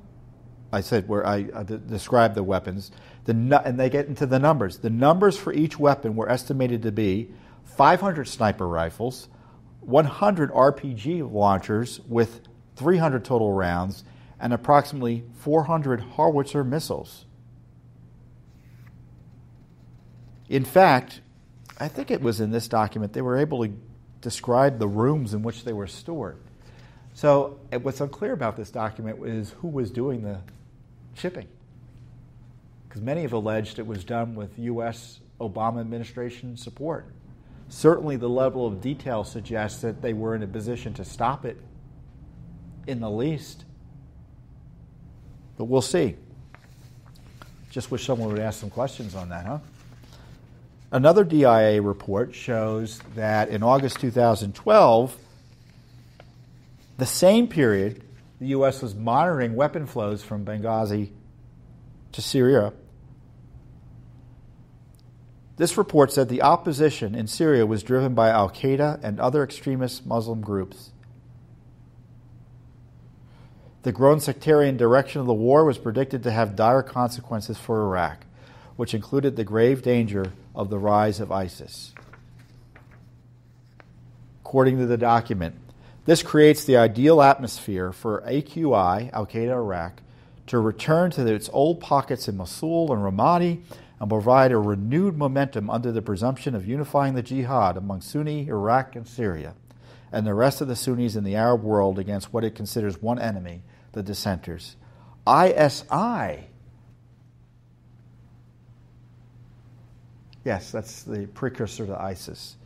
I 0.73 0.81
said 0.81 1.09
where 1.09 1.27
I, 1.27 1.49
I 1.55 1.63
described 1.63 2.35
the 2.35 2.43
weapons, 2.43 2.91
the, 3.29 3.63
and 3.63 3.79
they 3.79 3.91
get 3.91 4.07
into 4.07 4.25
the 4.25 4.39
numbers. 4.39 4.79
The 4.79 4.89
numbers 4.89 5.37
for 5.37 5.53
each 5.53 5.79
weapon 5.79 6.17
were 6.17 6.31
estimated 6.31 6.83
to 6.83 6.93
be 6.93 7.31
500 7.65 8.27
sniper 8.27 8.67
rifles, 8.67 9.29
100 9.81 10.51
RPG 10.51 11.31
launchers 11.31 12.01
with 12.09 12.41
300 12.77 13.27
total 13.27 13.53
rounds, 13.53 14.03
and 14.41 14.55
approximately 14.55 15.25
400 15.41 16.01
howitzer 16.17 16.65
missiles. 16.65 17.27
In 20.49 20.65
fact, 20.65 21.21
I 21.79 21.89
think 21.89 22.11
it 22.11 22.23
was 22.23 22.41
in 22.41 22.51
this 22.51 22.67
document 22.67 23.13
they 23.13 23.21
were 23.21 23.37
able 23.37 23.63
to 23.63 23.75
describe 24.23 24.79
the 24.79 24.89
rooms 24.89 25.35
in 25.35 25.43
which 25.43 25.65
they 25.65 25.75
were 25.75 25.87
stored. 25.87 26.39
So, 27.13 27.61
what's 27.83 28.01
unclear 28.01 28.33
about 28.33 28.57
this 28.57 28.71
document 28.71 29.23
is 29.27 29.51
who 29.61 29.69
was 29.69 29.91
doing 29.91 30.23
the 30.23 30.41
shipping. 31.15 31.49
Because 32.89 33.03
many 33.03 33.23
have 33.23 33.33
alleged 33.33 33.79
it 33.79 33.87
was 33.87 34.05
done 34.05 34.35
with 34.35 34.59
U.S. 34.59 35.21
Obama 35.41 35.81
administration 35.81 36.57
support. 36.57 37.07
Certainly, 37.69 38.17
the 38.17 38.29
level 38.29 38.67
of 38.67 38.81
detail 38.81 39.25
suggests 39.25 39.83
that 39.83 40.01
they 40.01 40.15
were 40.15 40.35
in 40.35 40.43
a 40.43 40.47
position 40.47 40.95
to 40.95 41.05
stop 41.05 41.45
it 41.45 41.59
in 42.87 43.01
the 43.01 43.11
least. 43.11 43.65
But 45.59 45.65
we'll 45.65 45.83
see. 45.83 46.17
Just 47.71 47.91
wish 47.91 48.07
someone 48.07 48.31
would 48.31 48.39
ask 48.39 48.61
some 48.61 48.71
questions 48.71 49.15
on 49.15 49.29
that, 49.29 49.45
huh? 49.45 49.59
Another 50.91 51.23
DIA 51.23 51.83
report 51.83 52.35
shows 52.35 53.01
that 53.15 53.51
in 53.51 53.63
August 53.63 54.01
2012, 54.01 55.15
the 56.97 57.07
same 57.07 57.47
period, 57.47 58.03
the 58.41 58.47
U.S. 58.49 58.81
was 58.81 58.95
monitoring 58.95 59.55
weapon 59.55 59.87
flows 59.87 60.23
from 60.23 60.47
Benghazi 60.47 61.11
to 62.13 62.23
Syria. 62.23 62.73
This 65.57 65.77
report 65.77 66.13
said 66.13 66.29
the 66.29 66.43
opposition 66.43 67.15
in 67.15 67.27
Syria 67.27 67.67
was 67.67 67.83
driven 67.83 68.15
by 68.15 68.29
Al 68.31 68.49
Qaeda 68.49 69.01
and 69.03 69.19
other 69.19 69.43
extremist 69.43 70.07
Muslim 70.07 70.41
groups. 70.41 70.93
The 73.83 73.93
grown 73.93 74.21
sectarian 74.21 74.77
direction 74.77 75.21
of 75.21 75.27
the 75.27 75.35
war 75.35 75.65
was 75.65 75.79
predicted 75.79 76.23
to 76.23 76.31
have 76.31 76.55
dire 76.55 76.83
consequences 76.83 77.59
for 77.59 77.83
Iraq, 77.83 78.25
which 78.77 78.95
included 78.95 79.35
the 79.35 79.45
grave 79.45 79.83
danger 79.83 80.33
of 80.55 80.71
the 80.71 80.79
rise 80.79 81.19
of 81.21 81.33
ISIS. 81.33 81.93
According 84.45 84.79
to 84.79 84.87
the 84.87 84.97
document, 84.97 85.57
this 86.05 86.23
creates 86.23 86.65
the 86.65 86.77
ideal 86.77 87.21
atmosphere 87.21 87.93
for 87.93 88.23
AQI, 88.23 89.13
Al 89.13 89.27
Qaeda 89.27 89.53
Iraq, 89.53 90.01
to 90.49 90.59
return 90.59 91.11
to 91.13 91.27
its 91.27 91.49
old 91.53 91.81
pockets 91.81 92.29
in 92.29 92.37
Mosul 92.37 92.93
and 92.93 93.03
Ramadi 93.03 93.63
and 94.01 94.11
provide 94.11 94.53
a 94.53 94.59
renewed 94.59 95.17
momentum 95.17 95.71
under 95.71 95.93
the 95.93 96.03
presumption 96.03 96.55
of 96.55 96.67
unifying 96.67 97.15
the 97.15 97.23
jihad 97.23 97.77
among 97.77 98.01
Sunni 98.01 98.49
Iraq 98.49 98.97
and 98.97 99.07
Syria 99.07 99.55
and 100.13 100.27
the 100.27 100.35
rest 100.35 100.61
of 100.61 100.69
the 100.69 100.77
Sunnis 100.77 101.17
in 101.17 101.25
the 101.25 101.37
Arab 101.37 101.63
world 101.63 101.99
against 101.99 102.33
what 102.33 102.45
it 102.45 102.55
considers 102.55 103.01
one 103.03 103.19
enemy, 103.19 103.63
the 103.93 104.03
dissenters. 104.03 104.77
ISI. 105.29 106.47
Yes, 110.45 110.71
that's 110.71 111.03
the 111.03 111.27
precursor 111.35 111.87
to 111.87 112.01
ISIS. 112.01 112.57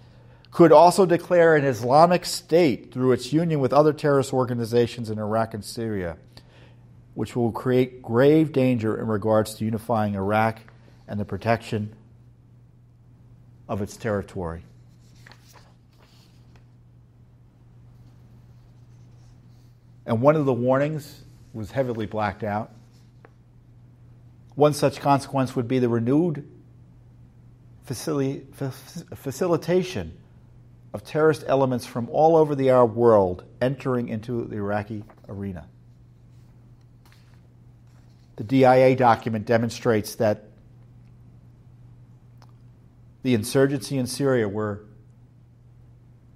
Could 0.53 0.71
also 0.71 1.07
declare 1.07 1.57
an 1.57 1.65
Islamic 1.65 2.25
State 2.25 2.93
through 2.93 3.13
its 3.13 3.33
union 3.33 3.59
with 3.59 3.73
other 3.73 3.93
terrorist 3.93 4.33
organizations 4.33 5.11
in 5.11 5.19
Iraq 5.19 5.55
and 5.55 5.65
Syria, 5.65 6.17
which 7.15 7.37
will 7.37 7.53
create 7.53 8.03
grave 8.03 8.53
danger 8.53 8.99
in 8.99 9.07
regards 9.07 9.55
to 9.55 9.65
unifying 9.65 10.15
Iraq 10.15 10.61
and 11.07 11.21
the 11.21 11.25
protection 11.25 11.95
of 13.69 13.83
its 13.83 13.97
territory. 13.97 14.63
And 20.07 20.21
one 20.21 20.37
of 20.37 20.47
the 20.47 20.53
warnings 20.53 21.23
was 21.53 21.71
heavily 21.71 22.07
blacked 22.07 22.43
out. 22.43 22.73
One 24.55 24.73
such 24.73 25.01
consequence 25.01 25.55
would 25.55 25.69
be 25.69 25.79
the 25.79 25.89
renewed 25.89 26.49
facili- 27.89 28.45
facilitation 29.15 30.19
of 30.93 31.05
terrorist 31.05 31.45
elements 31.47 31.87
from 31.87 32.09
all 32.11 32.37
over 32.37 32.55
the 32.55 32.69
Arab 32.69 32.95
world 32.95 33.45
entering 33.61 34.09
into 34.09 34.45
the 34.45 34.57
Iraqi 34.57 35.05
arena. 35.29 35.69
The 38.43 38.49
DIA 38.49 38.97
document 38.97 39.47
demonstrates 39.47 40.17
that 40.17 40.47
the 43.23 43.35
insurgency 43.35 43.99
in 43.99 44.09
Syria 44.09 44.49
were 44.49 44.81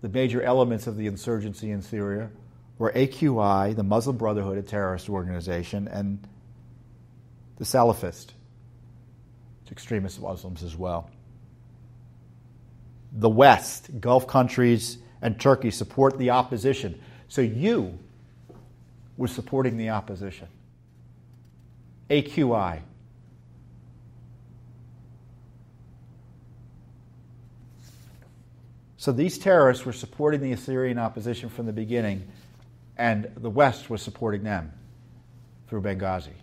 the 0.03 0.09
major 0.09 0.41
elements 0.41 0.87
of 0.87 0.97
the 0.97 1.09
insurgency 1.09 1.73
in 1.73 1.83
Syria 1.83 2.31
were 2.79 2.93
AQI, 2.93 3.75
the 3.75 3.83
Muslim 3.83 4.17
Brotherhood, 4.17 4.57
a 4.57 4.63
terrorist 4.63 5.09
organization, 5.11 5.89
and 5.89 6.25
the 7.57 7.65
Salafist, 7.65 8.29
extremist 9.73 10.21
Muslims 10.21 10.63
as 10.63 10.77
well. 10.77 11.11
The 13.11 13.29
West, 13.29 14.01
Gulf 14.01 14.29
countries, 14.29 14.99
and 15.21 15.41
Turkey 15.41 15.73
support 15.73 16.19
the 16.19 16.31
opposition. 16.31 17.03
So 17.27 17.41
you 17.41 17.99
were 19.17 19.27
supporting 19.27 19.77
the 19.77 19.91
opposition. 19.91 20.47
AQI. 22.11 22.81
So 28.97 29.13
these 29.13 29.39
terrorists 29.39 29.85
were 29.85 29.93
supporting 29.93 30.41
the 30.41 30.53
Assyrian 30.53 30.99
opposition 30.99 31.49
from 31.49 31.67
the 31.67 31.73
beginning, 31.73 32.27
and 32.97 33.31
the 33.37 33.51
West 33.51 33.89
was 33.89 34.03
supporting 34.03 34.43
them 34.43 34.73
through 35.69 35.83
Benghazi. 35.83 36.35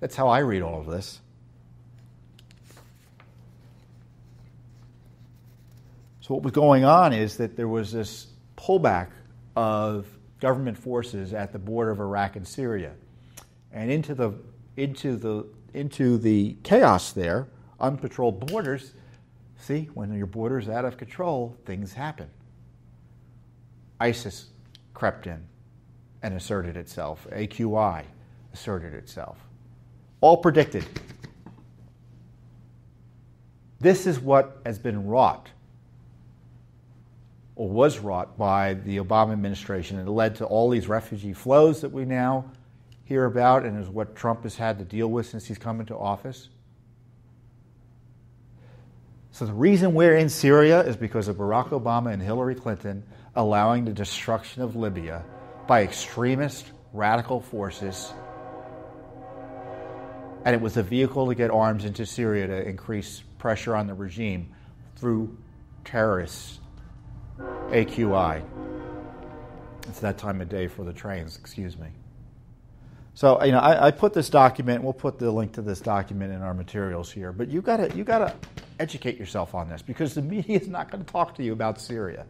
That's 0.00 0.16
how 0.16 0.28
I 0.28 0.40
read 0.40 0.62
all 0.62 0.80
of 0.80 0.86
this. 0.86 1.20
So, 6.22 6.34
what 6.34 6.42
was 6.42 6.52
going 6.52 6.84
on 6.84 7.12
is 7.12 7.36
that 7.36 7.56
there 7.56 7.68
was 7.68 7.92
this 7.92 8.26
pullback 8.56 9.10
of 9.54 10.06
government 10.40 10.78
forces 10.78 11.34
at 11.34 11.52
the 11.52 11.58
border 11.58 11.90
of 11.90 12.00
Iraq 12.00 12.36
and 12.36 12.48
Syria 12.48 12.92
and 13.74 13.90
into 13.90 14.14
the 14.14 14.32
into 14.78 15.16
the 15.16 15.46
into 15.74 16.16
the 16.16 16.56
chaos 16.62 17.12
there, 17.12 17.48
unpatrolled 17.80 18.46
borders. 18.46 18.94
See, 19.58 19.90
when 19.94 20.16
your 20.16 20.26
border's 20.26 20.68
out 20.68 20.84
of 20.84 20.96
control, 20.96 21.56
things 21.66 21.92
happen. 21.92 22.28
ISIS 24.00 24.46
crept 24.94 25.26
in 25.26 25.42
and 26.22 26.34
asserted 26.34 26.76
itself. 26.76 27.26
AQI 27.32 28.04
asserted 28.52 28.94
itself. 28.94 29.38
All 30.20 30.36
predicted. 30.36 30.86
This 33.80 34.06
is 34.06 34.20
what 34.20 34.60
has 34.64 34.78
been 34.78 35.06
wrought 35.06 35.48
or 37.56 37.68
was 37.68 37.98
wrought 37.98 38.36
by 38.38 38.74
the 38.74 38.98
Obama 38.98 39.32
administration. 39.32 39.98
It 39.98 40.08
led 40.08 40.34
to 40.36 40.44
all 40.44 40.70
these 40.70 40.88
refugee 40.88 41.32
flows 41.32 41.80
that 41.80 41.90
we 41.90 42.04
now 42.04 42.50
hear 43.04 43.24
about 43.26 43.64
and 43.64 43.80
is 43.80 43.88
what 43.88 44.16
Trump 44.16 44.42
has 44.42 44.56
had 44.56 44.78
to 44.78 44.84
deal 44.84 45.08
with 45.08 45.26
since 45.26 45.46
he's 45.46 45.58
come 45.58 45.80
into 45.80 45.96
office. 45.96 46.48
So, 49.30 49.46
the 49.46 49.52
reason 49.52 49.94
we're 49.94 50.16
in 50.16 50.28
Syria 50.28 50.80
is 50.82 50.96
because 50.96 51.26
of 51.28 51.36
Barack 51.36 51.70
Obama 51.70 52.12
and 52.12 52.22
Hillary 52.22 52.54
Clinton 52.54 53.02
allowing 53.34 53.84
the 53.84 53.92
destruction 53.92 54.62
of 54.62 54.76
Libya 54.76 55.24
by 55.66 55.82
extremist 55.82 56.70
radical 56.92 57.40
forces. 57.40 58.12
And 60.44 60.54
it 60.54 60.60
was 60.60 60.76
a 60.76 60.82
vehicle 60.82 61.26
to 61.26 61.34
get 61.34 61.50
arms 61.50 61.84
into 61.84 62.06
Syria 62.06 62.46
to 62.46 62.68
increase 62.68 63.22
pressure 63.38 63.74
on 63.74 63.86
the 63.86 63.94
regime 63.94 64.54
through 64.96 65.36
terrorists, 65.84 66.60
AQI. 67.38 68.42
It's 69.88 70.00
that 70.00 70.16
time 70.16 70.40
of 70.40 70.48
day 70.48 70.68
for 70.68 70.84
the 70.84 70.92
trains, 70.92 71.36
excuse 71.36 71.76
me. 71.76 71.88
So 73.14 73.42
you 73.44 73.52
know, 73.52 73.58
I, 73.58 73.86
I, 73.86 73.90
put 73.92 74.12
this 74.12 74.28
document. 74.28 74.82
We'll 74.82 74.92
put 74.92 75.20
the 75.20 75.30
link 75.30 75.52
to 75.52 75.62
this 75.62 75.80
document 75.80 76.32
in 76.32 76.42
our 76.42 76.52
materials 76.52 77.12
here. 77.12 77.32
But 77.32 77.48
you 77.48 77.62
got 77.62 77.76
to 77.76 77.96
you 77.96 78.02
got 78.02 78.18
to 78.18 78.34
educate 78.80 79.18
yourself 79.18 79.54
on 79.54 79.68
this 79.68 79.82
because 79.82 80.14
the 80.14 80.22
media 80.34 80.58
is 80.58 80.68
not 80.68 80.90
going 80.90 81.04
to 81.04 81.10
talk 81.10 81.36
to 81.36 81.44
you 81.44 81.52
about 81.52 81.80
Syria. 81.80 82.26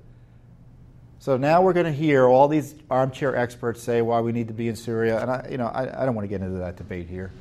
So 1.20 1.38
now 1.38 1.62
we're 1.62 1.72
going 1.72 1.86
to 1.86 1.92
hear 1.92 2.28
all 2.28 2.48
these 2.48 2.74
armchair 2.90 3.34
experts 3.34 3.82
say 3.82 4.02
why 4.02 4.20
we 4.20 4.30
need 4.32 4.48
to 4.48 4.54
be 4.54 4.68
in 4.68 4.76
Syria, 4.76 5.22
and 5.22 5.30
I, 5.30 5.48
you 5.50 5.56
know, 5.56 5.68
I, 5.68 6.02
I 6.02 6.04
don't 6.04 6.14
want 6.14 6.24
to 6.24 6.28
get 6.28 6.42
into 6.42 6.58
that 6.58 6.76
debate 6.76 7.08
here. 7.08 7.32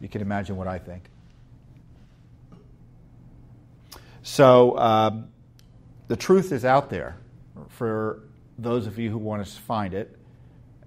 You 0.00 0.08
can 0.08 0.22
imagine 0.22 0.56
what 0.56 0.68
I 0.68 0.78
think. 0.78 1.02
So 4.22 4.78
um, 4.78 5.28
the 6.06 6.16
truth 6.16 6.50
is 6.52 6.64
out 6.64 6.88
there 6.88 7.16
for 7.68 8.20
those 8.58 8.86
of 8.86 8.98
you 8.98 9.10
who 9.10 9.18
want 9.18 9.44
to 9.44 9.52
find 9.62 9.92
it 9.92 10.17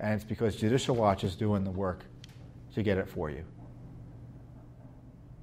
and 0.02 0.14
it's 0.14 0.24
because 0.24 0.56
Judicial 0.56 0.96
Watch 0.96 1.24
is 1.24 1.36
doing 1.36 1.64
the 1.64 1.72
work 1.72 2.04
to 2.74 2.82
get 2.82 2.98
it 2.98 3.08
for 3.08 3.30
you. 3.30 3.46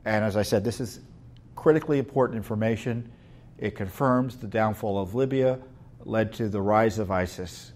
And 0.04 0.24
as 0.24 0.36
I 0.36 0.42
said, 0.42 0.64
this 0.64 0.80
is 0.80 1.00
critically 1.54 1.98
important 1.98 2.36
information. 2.36 3.10
It 3.56 3.76
confirms 3.76 4.36
the 4.36 4.48
downfall 4.48 5.00
of 5.00 5.14
Libya 5.14 5.60
led 6.04 6.32
to 6.34 6.48
the 6.48 6.60
rise 6.60 6.98
of 6.98 7.10
ISIS, 7.10 7.72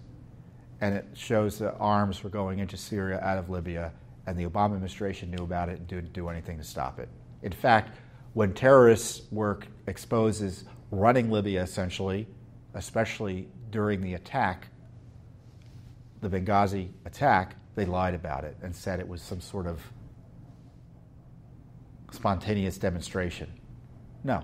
and 0.81 0.93
it 0.93 1.05
shows 1.13 1.57
that 1.59 1.75
arms 1.79 2.23
were 2.23 2.29
going 2.29 2.59
into 2.59 2.75
Syria 2.75 3.19
out 3.21 3.37
of 3.37 3.49
Libya, 3.49 3.93
and 4.27 4.37
the 4.37 4.45
Obama 4.45 4.73
administration 4.73 5.31
knew 5.31 5.43
about 5.43 5.69
it 5.69 5.79
and 5.79 5.87
didn't 5.87 6.11
do 6.11 6.27
anything 6.27 6.57
to 6.57 6.63
stop 6.63 6.99
it. 6.99 7.07
In 7.43 7.51
fact, 7.51 7.97
when 8.33 8.53
terrorists 8.53 9.31
work 9.31 9.67
exposes 9.87 10.65
running 10.91 11.31
Libya 11.31 11.61
essentially, 11.61 12.27
especially 12.73 13.47
during 13.69 14.01
the 14.01 14.15
attack 14.15 14.67
the 16.23 16.39
Benghazi 16.39 16.89
attack, 17.05 17.55
they 17.75 17.85
lied 17.85 18.13
about 18.13 18.43
it 18.43 18.55
and 18.61 18.75
said 18.75 18.99
it 18.99 19.07
was 19.07 19.21
some 19.21 19.41
sort 19.41 19.67
of 19.67 19.81
spontaneous 22.11 22.77
demonstration. 22.77 23.51
No, 24.23 24.43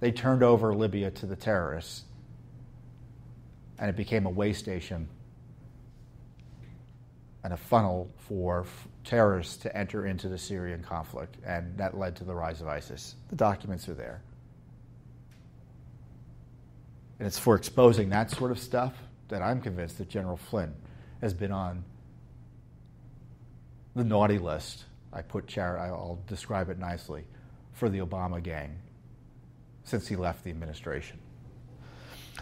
they 0.00 0.10
turned 0.10 0.42
over 0.42 0.74
Libya 0.74 1.10
to 1.12 1.26
the 1.26 1.36
terrorists, 1.36 2.04
and 3.78 3.90
it 3.90 3.96
became 3.96 4.26
a 4.26 4.30
way 4.30 4.52
station 4.52 5.08
and 7.44 7.52
a 7.52 7.56
funnel 7.56 8.10
for 8.16 8.66
terrorists 9.04 9.56
to 9.58 9.76
enter 9.76 10.06
into 10.06 10.28
the 10.28 10.38
Syrian 10.38 10.82
conflict, 10.82 11.36
and 11.44 11.76
that 11.78 11.96
led 11.96 12.16
to 12.16 12.24
the 12.24 12.34
rise 12.34 12.60
of 12.60 12.68
ISIS. 12.68 13.14
The 13.28 13.36
documents 13.36 13.88
are 13.88 13.94
there. 13.94 14.22
And 17.18 17.26
it's 17.26 17.38
for 17.38 17.54
exposing 17.54 18.10
that 18.10 18.30
sort 18.30 18.50
of 18.50 18.58
stuff 18.58 18.94
that 19.28 19.42
I'm 19.42 19.60
convinced 19.60 19.98
that 19.98 20.08
General 20.08 20.36
Flynn 20.36 20.74
has 21.20 21.34
been 21.34 21.52
on 21.52 21.84
the 23.94 24.04
naughty 24.04 24.38
list. 24.38 24.84
I 25.12 25.22
put 25.22 25.46
char- 25.46 25.78
I'll 25.78 26.18
describe 26.26 26.68
it 26.68 26.78
nicely 26.78 27.24
for 27.72 27.88
the 27.88 27.98
Obama 27.98 28.42
gang 28.42 28.78
since 29.84 30.06
he 30.06 30.16
left 30.16 30.44
the 30.44 30.50
administration. 30.50 31.18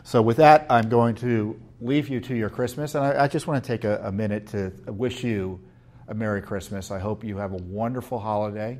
So, 0.05 0.21
with 0.21 0.37
that, 0.37 0.67
I'm 0.69 0.89
going 0.89 1.15
to 1.17 1.59
leave 1.81 2.09
you 2.09 2.21
to 2.21 2.35
your 2.35 2.51
Christmas, 2.51 2.95
and 2.95 3.05
I, 3.05 3.25
I 3.25 3.29
just 3.29 3.47
want 3.47 3.63
to 3.63 3.67
take 3.67 3.85
a, 3.85 4.01
a 4.05 4.13
minute 4.13 4.49
to 4.49 4.73
wish 4.87 5.25
you 5.25 5.61
a 6.09 6.15
Merry 6.15 6.43
Christmas. 6.43 6.91
I 6.91 6.99
hope 6.99 7.25
you 7.25 7.37
have 7.39 7.53
a 7.53 7.63
wonderful 7.63 8.19
holiday 8.19 8.79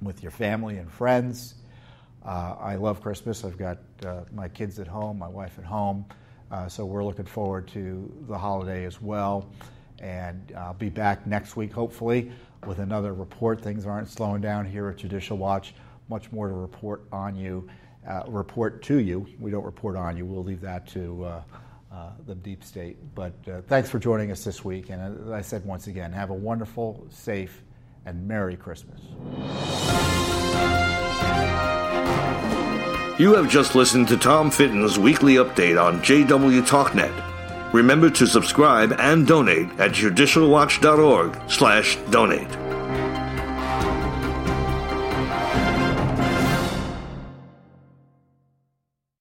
with 0.00 0.22
your 0.22 0.32
family 0.32 0.76
and 0.78 0.90
friends. 0.90 1.54
Uh, 2.24 2.56
I 2.58 2.76
love 2.76 3.02
Christmas. 3.02 3.44
I've 3.44 3.58
got 3.58 3.78
uh, 4.04 4.20
my 4.32 4.48
kids 4.48 4.78
at 4.78 4.86
home, 4.86 5.18
my 5.18 5.28
wife 5.28 5.58
at 5.58 5.64
home. 5.64 6.06
Uh, 6.50 6.68
so 6.68 6.84
we're 6.84 7.04
looking 7.04 7.24
forward 7.24 7.66
to 7.68 8.12
the 8.28 8.36
holiday 8.36 8.84
as 8.84 9.00
well. 9.00 9.48
And 9.98 10.52
I'll 10.56 10.74
be 10.74 10.90
back 10.90 11.26
next 11.26 11.56
week, 11.56 11.72
hopefully, 11.72 12.30
with 12.66 12.78
another 12.78 13.14
report. 13.14 13.60
Things 13.60 13.86
aren't 13.86 14.08
slowing 14.08 14.40
down 14.40 14.66
here 14.66 14.88
at 14.88 14.96
Judicial 14.96 15.36
Watch. 15.36 15.74
Much 16.08 16.30
more 16.32 16.48
to 16.48 16.54
report 16.54 17.02
on 17.12 17.34
you, 17.34 17.68
uh, 18.06 18.24
report 18.26 18.82
to 18.82 18.98
you. 18.98 19.26
We 19.38 19.50
don't 19.50 19.64
report 19.64 19.96
on 19.96 20.16
you. 20.16 20.26
We'll 20.26 20.44
leave 20.44 20.60
that 20.60 20.86
to 20.88 21.24
uh, 21.24 21.42
uh 21.90 22.10
the 22.26 22.34
deep 22.34 22.62
state. 22.62 22.98
But 23.14 23.34
uh, 23.48 23.62
thanks 23.68 23.88
for 23.88 23.98
joining 23.98 24.30
us 24.30 24.44
this 24.44 24.64
week. 24.64 24.90
And 24.90 25.26
as 25.26 25.30
I 25.30 25.40
said 25.40 25.64
once 25.64 25.86
again, 25.86 26.12
have 26.12 26.30
a 26.30 26.34
wonderful, 26.34 27.06
safe, 27.10 27.62
and 28.04 28.28
Merry 28.28 28.56
Christmas. 28.56 29.00
You 33.16 33.34
have 33.34 33.48
just 33.48 33.76
listened 33.76 34.08
to 34.08 34.16
Tom 34.16 34.50
Fitton's 34.50 34.98
weekly 34.98 35.34
update 35.34 35.80
on 35.80 36.00
JW 36.00 36.66
TalkNet. 36.66 37.72
Remember 37.72 38.10
to 38.10 38.26
subscribe 38.26 38.92
and 38.98 39.24
donate 39.24 39.68
at 39.78 39.92
judicialwatch.org 39.92 41.38
slash 41.48 41.96
donate. 42.10 42.50